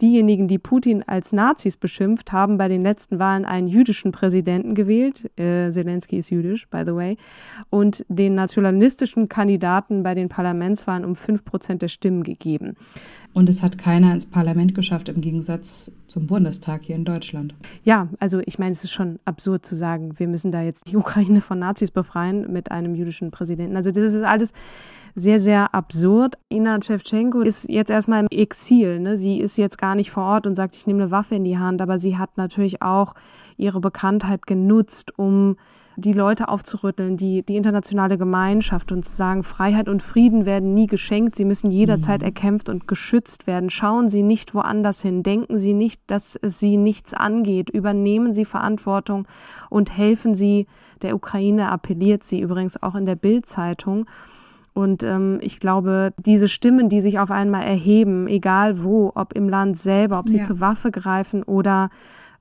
diejenigen, 0.00 0.48
die 0.48 0.58
Putin 0.58 1.02
als 1.06 1.32
Nazis 1.32 1.76
beschimpft, 1.76 2.32
haben 2.32 2.56
bei 2.56 2.68
den 2.68 2.82
letzten 2.82 3.18
Wahlen 3.18 3.44
einen 3.44 3.66
jüdischen 3.66 4.12
Präsidenten 4.12 4.74
gewählt. 4.74 5.30
Äh, 5.38 5.70
Zelensky 5.70 6.18
ist 6.18 6.30
jüdisch, 6.30 6.68
by 6.68 6.82
the 6.86 6.94
way. 6.94 7.16
Und 7.68 8.04
den 8.08 8.34
nationalistischen 8.34 9.28
Kandidaten 9.28 10.02
bei 10.02 10.14
den 10.14 10.28
Parlamentswahlen 10.28 11.04
um 11.04 11.14
fünf 11.14 11.44
Prozent 11.44 11.82
der 11.82 11.88
Stimmen 11.88 12.22
gegeben. 12.22 12.76
Und 13.36 13.50
es 13.50 13.62
hat 13.62 13.76
keiner 13.76 14.14
ins 14.14 14.24
Parlament 14.24 14.74
geschafft, 14.74 15.10
im 15.10 15.20
Gegensatz 15.20 15.92
zum 16.06 16.26
Bundestag 16.26 16.84
hier 16.84 16.96
in 16.96 17.04
Deutschland. 17.04 17.54
Ja, 17.82 18.08
also 18.18 18.40
ich 18.46 18.58
meine, 18.58 18.72
es 18.72 18.82
ist 18.82 18.92
schon 18.92 19.18
absurd 19.26 19.62
zu 19.66 19.76
sagen, 19.76 20.18
wir 20.18 20.26
müssen 20.26 20.50
da 20.50 20.62
jetzt 20.62 20.90
die 20.90 20.96
Ukraine 20.96 21.42
von 21.42 21.58
Nazis 21.58 21.90
befreien 21.90 22.50
mit 22.50 22.70
einem 22.70 22.94
jüdischen 22.94 23.30
Präsidenten. 23.30 23.76
Also 23.76 23.90
das 23.90 24.14
ist 24.14 24.22
alles 24.22 24.54
sehr, 25.14 25.38
sehr 25.38 25.74
absurd. 25.74 26.38
Ina 26.50 26.78
Shevchenko 26.82 27.42
ist 27.42 27.68
jetzt 27.68 27.90
erstmal 27.90 28.22
im 28.22 28.28
Exil. 28.30 29.00
Ne? 29.00 29.18
Sie 29.18 29.38
ist 29.38 29.58
jetzt 29.58 29.76
gar 29.76 29.96
nicht 29.96 30.10
vor 30.10 30.24
Ort 30.24 30.46
und 30.46 30.54
sagt, 30.54 30.74
ich 30.74 30.86
nehme 30.86 31.02
eine 31.02 31.10
Waffe 31.10 31.34
in 31.34 31.44
die 31.44 31.58
Hand, 31.58 31.82
aber 31.82 31.98
sie 31.98 32.16
hat 32.16 32.38
natürlich 32.38 32.80
auch 32.80 33.12
ihre 33.58 33.80
Bekanntheit 33.80 34.46
genutzt, 34.46 35.12
um 35.18 35.56
die 35.96 36.12
Leute 36.12 36.48
aufzurütteln, 36.48 37.16
die, 37.16 37.42
die 37.42 37.56
internationale 37.56 38.18
Gemeinschaft 38.18 38.92
und 38.92 39.04
zu 39.04 39.14
sagen, 39.14 39.42
Freiheit 39.42 39.88
und 39.88 40.02
Frieden 40.02 40.44
werden 40.44 40.74
nie 40.74 40.86
geschenkt, 40.86 41.34
sie 41.34 41.44
müssen 41.44 41.70
jederzeit 41.70 42.20
mhm. 42.20 42.26
erkämpft 42.26 42.68
und 42.68 42.86
geschützt 42.86 43.46
werden. 43.46 43.70
Schauen 43.70 44.08
Sie 44.08 44.22
nicht 44.22 44.54
woanders 44.54 45.02
hin, 45.02 45.22
denken 45.22 45.58
Sie 45.58 45.72
nicht, 45.72 46.00
dass 46.06 46.36
es 46.36 46.58
Sie 46.60 46.76
nichts 46.76 47.14
angeht, 47.14 47.70
übernehmen 47.70 48.32
Sie 48.32 48.44
Verantwortung 48.44 49.26
und 49.70 49.96
helfen 49.96 50.34
Sie 50.34 50.66
der 51.02 51.14
Ukraine, 51.14 51.70
appelliert 51.70 52.24
sie 52.24 52.40
übrigens 52.40 52.82
auch 52.82 52.94
in 52.94 53.06
der 53.06 53.16
Bildzeitung. 53.16 54.06
Und 54.72 55.02
ähm, 55.04 55.38
ich 55.40 55.58
glaube, 55.58 56.12
diese 56.18 56.48
Stimmen, 56.48 56.88
die 56.88 57.00
sich 57.00 57.18
auf 57.18 57.30
einmal 57.30 57.62
erheben, 57.62 58.26
egal 58.26 58.84
wo, 58.84 59.10
ob 59.14 59.32
im 59.32 59.48
Land 59.48 59.78
selber, 59.78 60.18
ob 60.18 60.28
sie 60.28 60.38
ja. 60.38 60.42
zur 60.42 60.60
Waffe 60.60 60.90
greifen 60.90 61.42
oder, 61.42 61.88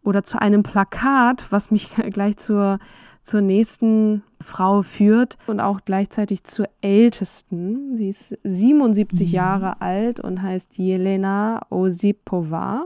oder 0.03 0.21
zu 0.23 0.41
einem 0.41 0.61
Plakat, 0.61 1.45
was 1.51 1.71
mich 1.71 1.95
gleich 2.11 2.37
zur 2.37 2.79
zur 3.25 3.41
nächsten 3.41 4.23
Frau 4.39 4.83
führt 4.83 5.37
und 5.47 5.59
auch 5.59 5.81
gleichzeitig 5.83 6.43
zur 6.43 6.69
ältesten. 6.81 7.97
Sie 7.97 8.07
ist 8.07 8.37
77 8.43 9.27
mhm. 9.27 9.33
Jahre 9.33 9.81
alt 9.81 10.19
und 10.19 10.41
heißt 10.41 10.77
Jelena 10.77 11.65
Osipova. 11.69 12.85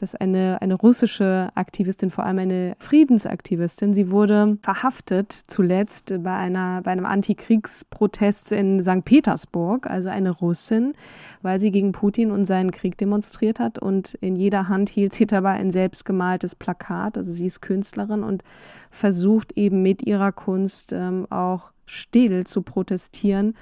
Das 0.00 0.14
ist 0.14 0.20
eine, 0.20 0.60
eine 0.60 0.74
russische 0.74 1.50
Aktivistin, 1.54 2.10
vor 2.10 2.24
allem 2.24 2.40
eine 2.40 2.74
Friedensaktivistin. 2.80 3.94
Sie 3.94 4.10
wurde 4.10 4.58
verhaftet 4.60 5.30
zuletzt 5.32 6.12
bei 6.24 6.34
einer, 6.34 6.82
bei 6.82 6.90
einem 6.90 7.06
Antikriegsprotest 7.06 8.50
in 8.50 8.82
St. 8.82 9.04
Petersburg, 9.04 9.86
also 9.88 10.08
eine 10.08 10.32
Russin, 10.32 10.94
weil 11.42 11.60
sie 11.60 11.70
gegen 11.70 11.92
Putin 11.92 12.32
und 12.32 12.44
seinen 12.44 12.72
Krieg 12.72 12.98
demonstriert 12.98 13.60
hat 13.60 13.78
und 13.78 14.14
in 14.14 14.34
jeder 14.34 14.68
Hand 14.68 14.88
hielt 14.88 15.12
sie 15.12 15.26
dabei 15.26 15.52
ein 15.52 15.70
selbstgemaltes 15.70 16.56
Plakat. 16.56 17.16
Also 17.16 17.30
sie 17.30 17.46
ist 17.46 17.62
Künstlerin 17.62 18.24
und 18.24 18.42
versucht 18.90 19.52
eben 19.52 19.80
mit 19.82 20.02
ihrer 20.02 20.32
Kunst 20.32 20.92
ähm, 20.92 21.28
auch 21.30 21.70
still 21.86 22.44
zu 22.48 22.62
protestieren 22.62 23.54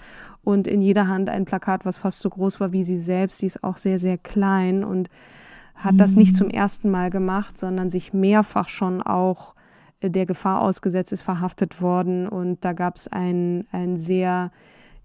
und 0.45 0.66
in 0.66 0.81
jeder 0.81 1.09
Hand 1.09 1.29
ein 1.29 1.45
Plakat, 1.45 1.85
was 1.85 1.99
fast 1.99 2.21
so 2.21 2.31
groß 2.31 2.59
war 2.59 2.73
wie 2.73 2.85
sie 2.85 2.97
selbst. 2.97 3.40
Sie 3.40 3.47
ist 3.47 3.62
auch 3.62 3.77
sehr, 3.77 3.99
sehr 3.99 4.16
klein 4.16 4.83
und 4.83 5.11
hat 5.83 5.95
das 5.99 6.16
nicht 6.16 6.37
zum 6.37 6.49
ersten 6.49 6.90
Mal 6.90 7.11
gemacht, 7.11 7.59
sondern 7.59 7.90
sich 7.90 8.12
mehrfach 8.12 8.68
schon 8.68 9.03
auch 9.03 9.55
äh, 10.01 10.11
der 10.11 10.27
Gefahr 10.27 10.61
ausgesetzt 10.61 11.12
ist, 11.12 11.23
verhaftet 11.23 11.81
worden. 11.83 12.29
Und 12.29 12.64
da 12.64 12.73
gab 12.73 12.97
es 12.97 13.09
ein, 13.09 13.66
ein 13.73 13.97
sehr 13.97 14.51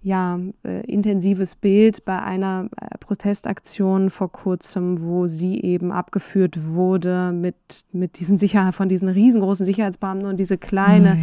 ja, 0.02 0.40
äh, 0.64 0.86
intensives 0.86 1.56
Bild 1.56 2.06
bei 2.06 2.22
einer 2.22 2.70
äh, 2.80 2.98
Protestaktion 3.00 4.10
vor 4.10 4.32
kurzem, 4.32 5.02
wo 5.02 5.28
sie 5.28 5.60
eben 5.62 5.92
abgeführt 5.92 6.68
wurde 6.68 7.32
mit, 7.32 7.56
mit 7.92 8.20
diesen 8.20 8.38
Sicherheit, 8.38 8.76
von 8.76 8.90
diesen 8.90 9.10
riesengroßen 9.10 9.66
Sicherheitsbeamten 9.66 10.28
und 10.28 10.40
diese 10.40 10.58
kleine, 10.58 11.18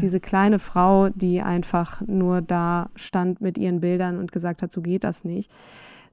diese 0.00 0.18
kleine 0.20 0.58
Frau, 0.58 1.08
die 1.10 1.40
einfach 1.40 2.02
nur 2.06 2.42
da 2.42 2.90
stand 2.96 3.40
mit 3.40 3.58
ihren 3.58 3.80
Bildern 3.80 4.18
und 4.18 4.32
gesagt 4.32 4.60
hat, 4.60 4.72
so 4.72 4.82
geht 4.82 5.04
das 5.04 5.24
nicht. 5.24 5.50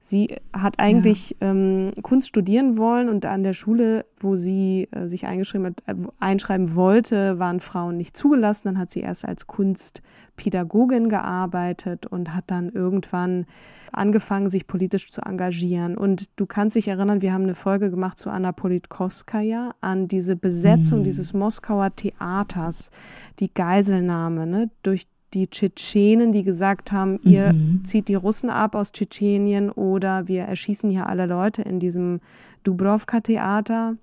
Sie 0.06 0.36
hat 0.52 0.80
eigentlich 0.80 1.30
ja. 1.40 1.48
ähm, 1.48 1.92
Kunst 2.02 2.28
studieren 2.28 2.76
wollen 2.76 3.08
und 3.08 3.24
an 3.24 3.42
der 3.42 3.54
Schule, 3.54 4.04
wo 4.20 4.36
sie 4.36 4.86
äh, 4.90 5.08
sich 5.08 5.26
eingeschrieben 5.26 5.68
hat, 5.68 5.82
äh, 5.86 5.94
einschreiben 6.20 6.74
wollte, 6.74 7.38
waren 7.38 7.58
Frauen 7.58 7.96
nicht 7.96 8.14
zugelassen. 8.14 8.68
Dann 8.68 8.78
hat 8.78 8.90
sie 8.90 9.00
erst 9.00 9.24
als 9.24 9.46
Kunstpädagogin 9.46 11.08
gearbeitet 11.08 12.04
und 12.04 12.34
hat 12.34 12.44
dann 12.48 12.68
irgendwann 12.68 13.46
angefangen, 13.92 14.50
sich 14.50 14.66
politisch 14.66 15.10
zu 15.10 15.22
engagieren. 15.22 15.96
Und 15.96 16.38
du 16.38 16.44
kannst 16.44 16.76
dich 16.76 16.86
erinnern, 16.86 17.22
wir 17.22 17.32
haben 17.32 17.44
eine 17.44 17.54
Folge 17.54 17.90
gemacht 17.90 18.18
zu 18.18 18.28
Anna 18.28 18.52
Politkovskaya 18.52 19.74
an 19.80 20.06
diese 20.06 20.36
Besetzung 20.36 20.98
mhm. 20.98 21.04
dieses 21.04 21.32
Moskauer 21.32 21.96
Theaters, 21.96 22.90
die 23.40 23.54
Geiselnahme 23.54 24.46
ne, 24.46 24.70
durch 24.82 25.06
die 25.34 25.48
Tschetschenen, 25.48 26.32
die 26.32 26.42
gesagt 26.42 26.92
haben, 26.92 27.18
ihr 27.22 27.52
mhm. 27.52 27.84
zieht 27.84 28.08
die 28.08 28.14
Russen 28.14 28.50
ab 28.50 28.74
aus 28.74 28.92
Tschetschenien 28.92 29.70
oder 29.70 30.28
wir 30.28 30.42
erschießen 30.44 30.88
hier 30.90 31.08
alle 31.08 31.26
Leute 31.26 31.62
in 31.62 31.80
diesem 31.80 32.20
Dubrovka-Theater. 32.62 33.96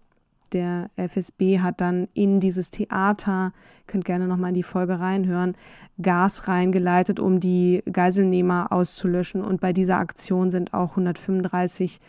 Der 0.54 0.90
FSB 0.98 1.60
hat 1.60 1.80
dann 1.80 2.10
in 2.14 2.42
dieses 2.42 2.72
Theater, 2.72 3.54
könnt 3.88 4.04
gerne 4.04 4.28
nochmal 4.28 4.50
in 4.50 4.56
die 4.56 4.64
Folge 4.64 5.00
reinhören, 5.00 5.56
Gas 6.02 6.50
reingeleitet, 6.50 7.22
um 7.22 7.40
die 7.40 7.82
Geiselnehmer 7.92 8.72
auszulöschen. 8.72 9.42
Und 9.42 9.62
bei 9.62 9.72
dieser 9.72 9.98
Aktion 9.98 10.52
sind 10.52 10.74
auch 10.74 10.92
135 10.92 12.00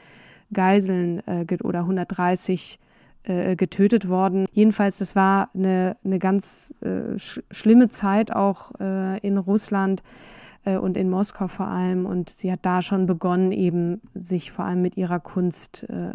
Geiseln 0.53 1.23
äh, 1.27 1.47
oder 1.63 1.81
130 1.81 2.79
äh, 3.25 3.57
getötet 3.57 4.09
worden. 4.09 4.47
Jedenfalls, 4.53 4.99
das 4.99 5.15
war 5.15 5.51
eine, 5.55 5.97
eine 6.05 6.19
ganz 6.19 6.75
äh, 6.81 7.19
sch 7.19 7.41
schlimme 7.51 7.89
Zeit 7.89 8.35
auch 8.35 8.73
äh, 8.81 9.19
in 9.21 9.39
Russland 9.39 10.03
äh, 10.65 10.77
und 10.77 10.97
in 10.97 11.11
Moskau 11.11 11.49
vor 11.49 11.69
allem. 11.69 12.07
Und 12.07 12.31
sie 12.31 12.51
hat 12.51 12.61
da 12.63 12.83
schon 12.83 13.07
begonnen, 13.07 13.53
eben 13.53 14.01
sich 14.15 14.53
vor 14.53 14.65
allem 14.65 14.83
mit 14.83 14.97
ihrer 14.97 15.21
Kunst 15.21 15.87
äh, 15.89 16.13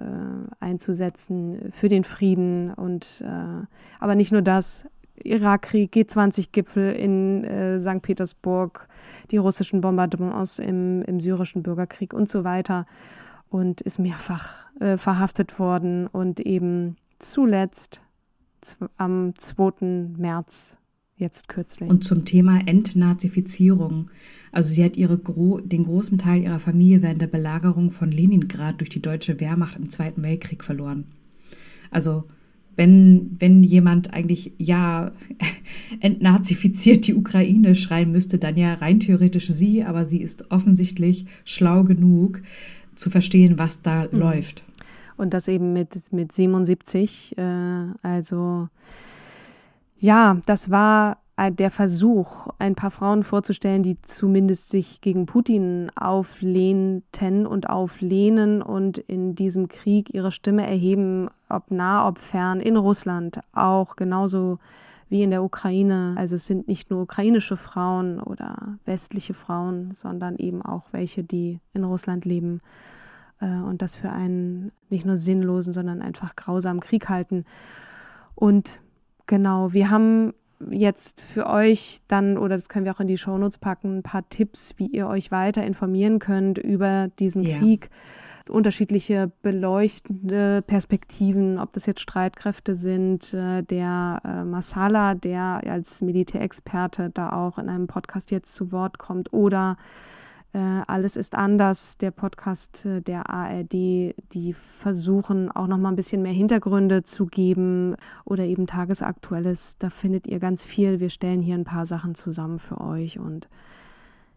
einzusetzen 0.59 1.69
für 1.71 1.89
den 1.89 2.03
Frieden. 2.03 2.73
Und 2.73 3.23
äh, 3.25 3.65
aber 3.99 4.15
nicht 4.15 4.31
nur 4.31 4.41
das. 4.41 4.85
Irakkrieg, 5.23 5.95
G20-Gipfel 5.95 6.93
in 6.93 7.43
äh, 7.43 7.79
St. 7.79 8.03
Petersburg, 8.03 8.87
die 9.31 9.37
russischen 9.37 9.81
Bombardements 9.81 10.59
im, 10.59 11.01
im 11.01 11.19
syrischen 11.19 11.63
Bürgerkrieg 11.63 12.13
und 12.13 12.29
so 12.29 12.43
weiter 12.43 12.85
und 13.49 13.81
ist 13.81 13.99
mehrfach 13.99 14.65
äh, 14.79 14.97
verhaftet 14.97 15.60
worden 15.60 16.07
und 16.07 16.39
eben 16.39 16.95
zuletzt 17.19 18.01
am 18.97 19.33
2. 19.36 20.15
März 20.17 20.79
jetzt 21.15 21.47
kürzlich. 21.47 21.89
Und 21.89 22.03
zum 22.03 22.25
Thema 22.25 22.60
Entnazifizierung. 22.65 24.10
Also 24.51 24.73
sie 24.73 24.83
hat 24.83 24.97
ihre 24.97 25.17
gro 25.17 25.60
den 25.60 25.83
großen 25.83 26.17
Teil 26.17 26.43
ihrer 26.43 26.60
Familie 26.60 27.01
während 27.01 27.21
der 27.21 27.27
Belagerung 27.27 27.91
von 27.91 28.12
Leningrad 28.12 28.79
durch 28.79 28.89
die 28.89 29.01
deutsche 29.01 29.39
Wehrmacht 29.39 29.75
im 29.75 29.89
Zweiten 29.89 30.23
Weltkrieg 30.23 30.63
verloren. 30.63 31.05
Also 31.91 32.25
wenn, 32.75 33.36
wenn 33.39 33.63
jemand 33.63 34.13
eigentlich 34.13 34.53
ja 34.60 35.12
entnazifiziert 35.99 37.07
die 37.07 37.15
Ukraine 37.15 37.73
schreien 37.73 38.12
müsste, 38.12 38.38
dann 38.38 38.55
ja 38.55 38.75
rein 38.75 38.99
theoretisch 38.99 39.47
sie, 39.47 39.83
aber 39.83 40.05
sie 40.05 40.21
ist 40.21 40.51
offensichtlich 40.51 41.25
schlau 41.43 41.83
genug, 41.83 42.41
zu 42.97 43.10
verstehen, 43.10 43.57
was 43.57 43.81
da 43.81 44.07
mhm. 44.12 44.19
läuft. 44.19 44.63
Und 45.15 45.33
das 45.33 45.47
eben 45.47 45.73
mit, 45.73 46.12
mit 46.12 46.31
77. 46.31 47.38
Äh, 47.38 47.41
also 48.01 48.69
ja, 49.99 50.38
das 50.45 50.69
war 50.69 51.17
der 51.51 51.69
Versuch, 51.69 52.47
ein 52.57 52.73
paar 52.73 52.89
Frauen 52.89 53.21
vorzustellen, 53.21 53.83
die 53.83 54.01
zumindest 54.01 54.71
sich 54.71 55.01
gegen 55.01 55.27
Putin 55.27 55.91
auflehnten 55.95 57.45
und 57.45 57.69
auflehnen 57.69 58.63
und 58.63 58.97
in 58.97 59.36
diesem 59.36 59.67
Krieg 59.67 60.13
ihre 60.15 60.31
Stimme 60.31 60.65
erheben, 60.65 61.29
ob 61.47 61.69
nah, 61.69 62.07
ob 62.07 62.17
fern, 62.17 62.60
in 62.60 62.75
Russland 62.75 63.39
auch 63.53 63.95
genauso 63.95 64.57
wie 65.09 65.23
in 65.23 65.31
der 65.31 65.43
Ukraine. 65.43 66.15
Also 66.17 66.35
es 66.35 66.47
sind 66.47 66.67
nicht 66.67 66.89
nur 66.89 67.01
ukrainische 67.01 67.57
Frauen 67.57 68.19
oder 68.19 68.77
westliche 68.85 69.33
Frauen, 69.33 69.93
sondern 69.93 70.35
eben 70.37 70.61
auch 70.61 70.91
welche, 70.91 71.23
die 71.23 71.59
in 71.73 71.83
Russland 71.83 72.25
leben 72.25 72.59
äh, 73.39 73.45
und 73.45 73.81
das 73.81 73.95
für 73.95 74.11
einen 74.11 74.71
nicht 74.89 75.05
nur 75.05 75.17
sinnlosen, 75.17 75.73
sondern 75.73 76.01
einfach 76.01 76.35
grausamen 76.35 76.81
Krieg 76.81 77.09
halten. 77.09 77.45
Und 78.35 78.81
genau, 79.25 79.73
wir 79.73 79.89
haben 79.89 80.33
jetzt 80.69 81.21
für 81.21 81.47
euch 81.47 81.99
dann, 82.07 82.37
oder 82.37 82.55
das 82.55 82.69
können 82.69 82.85
wir 82.85 82.93
auch 82.93 82.99
in 82.99 83.07
die 83.07 83.17
Shownotes 83.17 83.59
packen, 83.59 83.99
ein 83.99 84.03
paar 84.03 84.27
Tipps, 84.29 84.73
wie 84.77 84.87
ihr 84.87 85.07
euch 85.07 85.31
weiter 85.31 85.63
informieren 85.63 86.19
könnt 86.19 86.57
über 86.57 87.09
diesen 87.19 87.43
ja. 87.43 87.57
Krieg. 87.57 87.89
Unterschiedliche 88.49 89.31
beleuchtende 89.41 90.62
Perspektiven, 90.62 91.60
ob 91.60 91.73
das 91.73 91.86
jetzt 91.86 92.01
Streitkräfte 92.01 92.75
sind, 92.75 93.33
äh, 93.33 93.63
der 93.63 94.21
äh, 94.23 94.43
Masala, 94.43 95.15
der 95.15 95.62
als 95.65 96.01
Militärexperte 96.01 97.10
da 97.10 97.31
auch 97.31 97.57
in 97.57 97.69
einem 97.69 97.88
Podcast 97.88 98.31
jetzt 98.31 98.53
zu 98.53 98.71
Wort 98.71 98.97
kommt, 98.97 99.33
oder 99.33 99.77
äh, 100.53 100.81
Alles 100.88 101.17
ist 101.17 101.36
anders, 101.36 101.97
der 101.97 102.12
Podcast 102.12 102.86
äh, 102.86 103.01
der 103.01 103.29
ARD, 103.29 104.15
die 104.33 104.53
versuchen 104.53 105.51
auch 105.51 105.67
noch 105.67 105.77
mal 105.77 105.89
ein 105.89 105.95
bisschen 105.95 106.21
mehr 106.21 106.31
Hintergründe 106.31 107.03
zu 107.03 107.25
geben 107.25 107.95
oder 108.25 108.43
eben 108.43 108.65
Tagesaktuelles. 108.65 109.77
Da 109.77 109.89
findet 109.89 110.25
ihr 110.25 110.39
ganz 110.39 110.63
viel. 110.63 110.99
Wir 110.99 111.10
stellen 111.10 111.41
hier 111.41 111.55
ein 111.55 111.65
paar 111.65 111.86
Sachen 111.86 112.15
zusammen 112.15 112.60
für 112.60 112.79
euch 112.79 113.19
und 113.19 113.49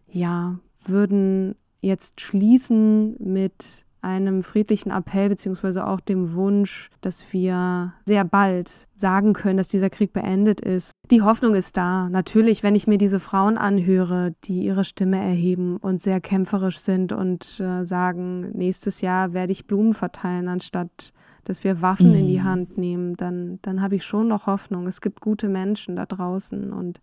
ja, 0.09 0.59
würden 0.85 1.55
jetzt 1.79 2.19
schließen 2.21 3.15
mit 3.19 3.85
einem 4.01 4.41
friedlichen 4.41 4.91
Appell 4.91 5.29
beziehungsweise 5.29 5.85
auch 5.85 5.99
dem 5.99 6.33
Wunsch, 6.33 6.89
dass 7.01 7.33
wir 7.33 7.93
sehr 8.05 8.25
bald 8.25 8.87
sagen 8.95 9.33
können, 9.33 9.57
dass 9.57 9.67
dieser 9.67 9.89
Krieg 9.89 10.13
beendet 10.13 10.61
ist. 10.61 10.91
Die 11.09 11.21
Hoffnung 11.21 11.55
ist 11.55 11.77
da. 11.77 12.09
Natürlich, 12.09 12.63
wenn 12.63 12.75
ich 12.75 12.87
mir 12.87 12.97
diese 12.97 13.19
Frauen 13.19 13.57
anhöre, 13.57 14.33
die 14.43 14.63
ihre 14.63 14.85
Stimme 14.85 15.17
erheben 15.17 15.77
und 15.77 16.01
sehr 16.01 16.19
kämpferisch 16.21 16.79
sind 16.79 17.13
und 17.13 17.59
äh, 17.59 17.85
sagen, 17.85 18.51
nächstes 18.51 19.01
Jahr 19.01 19.33
werde 19.33 19.51
ich 19.51 19.67
Blumen 19.67 19.93
verteilen, 19.93 20.47
anstatt 20.47 21.13
dass 21.43 21.63
wir 21.63 21.81
Waffen 21.81 22.09
mhm. 22.09 22.17
in 22.17 22.27
die 22.27 22.39
mhm. 22.39 22.43
Hand 22.43 22.77
nehmen, 22.77 23.15
dann, 23.17 23.59
dann 23.61 23.81
habe 23.81 23.95
ich 23.95 24.05
schon 24.05 24.27
noch 24.27 24.47
Hoffnung. 24.47 24.87
Es 24.87 25.01
gibt 25.01 25.21
gute 25.21 25.49
Menschen 25.49 25.95
da 25.95 26.05
draußen 26.05 26.71
und 26.71 27.01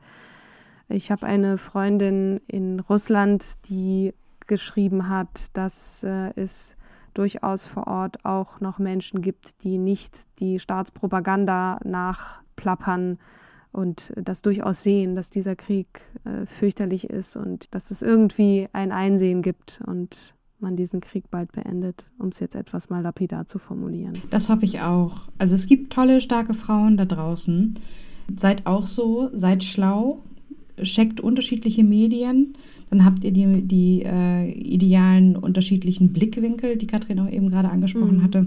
ich 0.88 1.10
habe 1.10 1.26
eine 1.26 1.58
Freundin 1.58 2.40
in 2.46 2.80
Russland, 2.80 3.68
die 3.68 4.14
geschrieben 4.46 5.08
hat, 5.08 5.56
dass 5.56 6.02
äh, 6.04 6.32
es 6.34 6.76
durchaus 7.14 7.66
vor 7.66 7.86
Ort 7.86 8.24
auch 8.24 8.60
noch 8.60 8.78
Menschen 8.78 9.20
gibt, 9.20 9.64
die 9.64 9.78
nicht 9.78 10.40
die 10.40 10.58
Staatspropaganda 10.58 11.80
nachplappern 11.84 13.18
und 13.72 14.12
das 14.16 14.42
durchaus 14.42 14.82
sehen, 14.82 15.14
dass 15.14 15.30
dieser 15.30 15.56
Krieg 15.56 16.00
äh, 16.24 16.46
fürchterlich 16.46 17.10
ist 17.10 17.36
und 17.36 17.74
dass 17.74 17.90
es 17.90 18.02
irgendwie 18.02 18.68
ein 18.72 18.92
Einsehen 18.92 19.42
gibt 19.42 19.80
und 19.86 20.34
man 20.60 20.74
diesen 20.74 21.00
Krieg 21.00 21.30
bald 21.30 21.52
beendet, 21.52 22.10
um 22.18 22.28
es 22.28 22.40
jetzt 22.40 22.56
etwas 22.56 22.90
mal 22.90 23.02
lapidar 23.02 23.46
zu 23.46 23.58
formulieren. 23.58 24.14
Das 24.30 24.48
hoffe 24.48 24.64
ich 24.64 24.80
auch. 24.80 25.28
Also 25.38 25.54
es 25.54 25.66
gibt 25.66 25.92
tolle, 25.92 26.20
starke 26.20 26.54
Frauen 26.54 26.96
da 26.96 27.04
draußen. 27.04 27.78
Seid 28.36 28.66
auch 28.66 28.86
so, 28.86 29.30
seid 29.34 29.64
schlau, 29.64 30.24
checkt 30.82 31.20
unterschiedliche 31.20 31.84
Medien, 31.84 32.54
dann 32.90 33.04
habt 33.04 33.24
ihr 33.24 33.32
die, 33.32 33.62
die 33.62 34.02
äh, 34.04 34.50
idealen 34.50 35.36
unterschiedlichen 35.36 36.12
Blickwinkel, 36.12 36.76
die 36.76 36.86
Katrin 36.86 37.20
auch 37.20 37.30
eben 37.30 37.50
gerade 37.50 37.70
angesprochen 37.70 38.18
mhm. 38.18 38.22
hatte. 38.22 38.46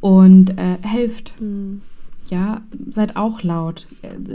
Und 0.00 0.58
äh, 0.58 0.78
helft. 0.82 1.40
Mhm. 1.40 1.80
Ja, 2.30 2.62
seid 2.88 3.16
auch 3.16 3.42
laut, 3.42 3.86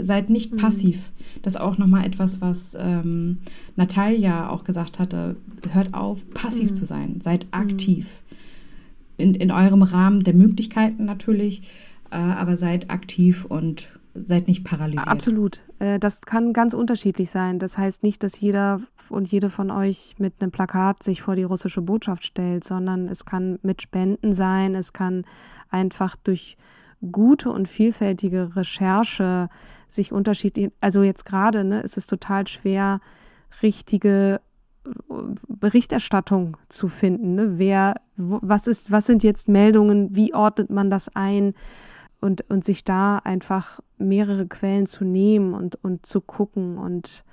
seid 0.02 0.30
nicht 0.30 0.52
mhm. 0.52 0.58
passiv. 0.58 1.10
Das 1.42 1.54
ist 1.54 1.60
auch 1.60 1.78
nochmal 1.78 2.06
etwas, 2.06 2.40
was 2.40 2.76
ähm, 2.78 3.38
Natalia 3.76 4.50
auch 4.50 4.62
gesagt 4.62 4.98
hatte. 4.98 5.36
Hört 5.72 5.94
auf, 5.94 6.28
passiv 6.30 6.70
mhm. 6.70 6.74
zu 6.74 6.86
sein. 6.86 7.20
Seid 7.20 7.46
mhm. 7.46 7.50
aktiv. 7.52 8.22
In, 9.16 9.34
in 9.34 9.50
eurem 9.50 9.82
Rahmen 9.82 10.22
der 10.22 10.34
Möglichkeiten 10.34 11.06
natürlich, 11.06 11.62
äh, 12.10 12.16
aber 12.16 12.56
seid 12.56 12.88
aktiv 12.88 13.44
und 13.44 13.90
seid 14.24 14.48
nicht 14.48 14.64
paralysiert. 14.64 15.08
Absolut. 15.08 15.62
Äh, 15.78 15.98
das 15.98 16.22
kann 16.22 16.52
ganz 16.52 16.74
unterschiedlich 16.74 17.30
sein. 17.30 17.58
Das 17.58 17.78
heißt 17.78 18.02
nicht, 18.02 18.22
dass 18.22 18.40
jeder 18.40 18.80
und 19.08 19.30
jede 19.30 19.48
von 19.48 19.70
euch 19.70 20.14
mit 20.18 20.34
einem 20.40 20.50
Plakat 20.50 21.02
sich 21.02 21.22
vor 21.22 21.36
die 21.36 21.42
russische 21.44 21.82
Botschaft 21.82 22.24
stellt, 22.24 22.64
sondern 22.64 23.08
es 23.08 23.24
kann 23.24 23.58
mit 23.62 23.82
Spenden 23.82 24.32
sein, 24.32 24.74
es 24.74 24.92
kann 24.92 25.24
einfach 25.70 26.16
durch 26.16 26.56
gute 27.12 27.50
und 27.50 27.68
vielfältige 27.68 28.56
Recherche 28.56 29.48
sich 29.86 30.12
unterschiedlich, 30.12 30.70
also 30.80 31.02
jetzt 31.02 31.24
gerade, 31.24 31.64
ne, 31.64 31.80
ist 31.80 31.96
es 31.96 32.06
total 32.06 32.46
schwer, 32.46 33.00
richtige 33.62 34.40
äh, 34.84 34.90
Berichterstattung 35.48 36.56
zu 36.68 36.88
finden. 36.88 37.34
Ne? 37.34 37.58
Wer, 37.58 37.94
was 38.16 38.66
ist, 38.66 38.90
was 38.90 39.06
sind 39.06 39.22
jetzt 39.22 39.48
Meldungen, 39.48 40.14
wie 40.14 40.34
ordnet 40.34 40.70
man 40.70 40.90
das 40.90 41.14
ein? 41.14 41.54
Und, 42.20 42.48
und 42.50 42.64
sich 42.64 42.84
da 42.84 43.18
einfach 43.18 43.80
mehrere 43.96 44.46
Quellen 44.46 44.86
zu 44.86 45.04
nehmen 45.04 45.54
und, 45.54 45.82
und 45.82 46.06
zu 46.06 46.20
gucken 46.20 46.78
und 46.78 47.24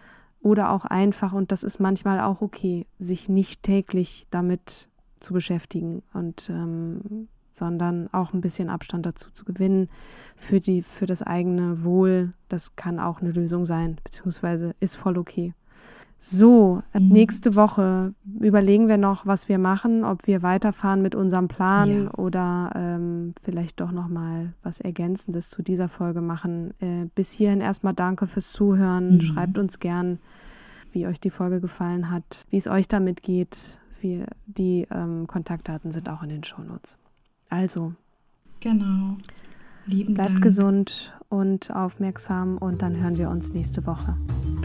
oder 0.42 0.72
auch 0.72 0.86
einfach, 0.86 1.34
und 1.34 1.52
das 1.52 1.64
ist 1.64 1.80
manchmal 1.80 2.20
auch 2.20 2.42
okay, 2.42 2.86
sich 3.00 3.30
nicht 3.30 3.64
täglich 3.64 4.28
damit 4.30 4.88
zu 5.20 5.34
beschäftigen 5.34 6.04
und 6.14 6.50
ähm, 6.52 7.28
sondern 7.52 8.14
auch 8.14 8.34
ein 8.34 8.42
bisschen 8.42 8.70
Abstand 8.70 9.06
dazu 9.06 9.32
zu 9.32 9.46
gewinnen 9.46 9.90
für 10.36 10.60
die, 10.60 10.84
für 10.84 11.06
das 11.06 11.24
eigene 11.24 11.84
Wohl. 11.84 12.34
Das 12.50 12.76
kann 12.76 13.00
auch 13.00 13.22
eine 13.22 13.32
Lösung 13.32 13.66
sein, 13.66 13.98
beziehungsweise 14.04 14.76
ist 14.80 14.98
voll 14.98 15.18
okay. 15.18 15.54
So, 16.18 16.82
mhm. 16.94 17.10
nächste 17.10 17.56
Woche 17.56 18.14
überlegen 18.40 18.88
wir 18.88 18.98
noch, 18.98 19.26
was 19.26 19.48
wir 19.48 19.60
machen, 19.60 20.04
ob 20.04 20.26
wir 20.26 20.42
weiterfahren 20.42 21.02
mit 21.02 21.14
unserem 21.14 21.48
Plan 21.48 22.06
ja. 22.06 22.14
oder 22.16 22.72
ähm, 22.76 23.36
vielleicht 23.44 23.80
doch 23.80 23.92
noch 23.92 24.08
mal 24.08 24.54
was 24.64 24.80
Ergänzendes 24.80 25.50
zu 25.50 25.62
dieser 25.62 25.90
Folge 25.90 26.22
machen. 26.22 26.74
Äh, 26.80 27.06
bis 27.14 27.32
hierhin 27.32 27.62
erstmal 27.62 27.94
danke 27.94 28.28
fürs 28.28 28.52
Zuhören. 28.52 29.16
Mhm. 29.16 29.22
Schreibt 29.22 29.58
uns 29.58 29.80
gern, 29.80 30.20
wie 30.92 31.06
euch 31.06 31.20
die 31.20 31.30
Folge 31.30 31.62
gefallen 31.62 32.10
hat, 32.10 32.46
wie 32.50 32.58
es 32.58 32.68
euch 32.68 32.88
damit 32.88 33.22
geht. 33.22 33.80
Wir, 34.02 34.26
die 34.48 34.88
ähm, 34.90 35.28
Kontaktdaten 35.28 35.92
sind 35.92 36.10
auch 36.10 36.24
in 36.24 36.30
den 36.30 36.44
Shownotes. 36.44 36.98
Also. 37.50 37.94
Genau. 38.62 39.18
Lieben 39.86 40.16
Bleibt 40.16 40.32
Dank. 40.32 40.44
gesund 40.44 41.16
und 41.30 41.76
aufmerksam 41.76 42.58
und 42.58 42.82
dann 42.82 42.98
hören 42.98 43.18
wir 43.18 43.30
uns 43.30 43.54
nächste 43.54 43.86
Woche. 43.86 44.18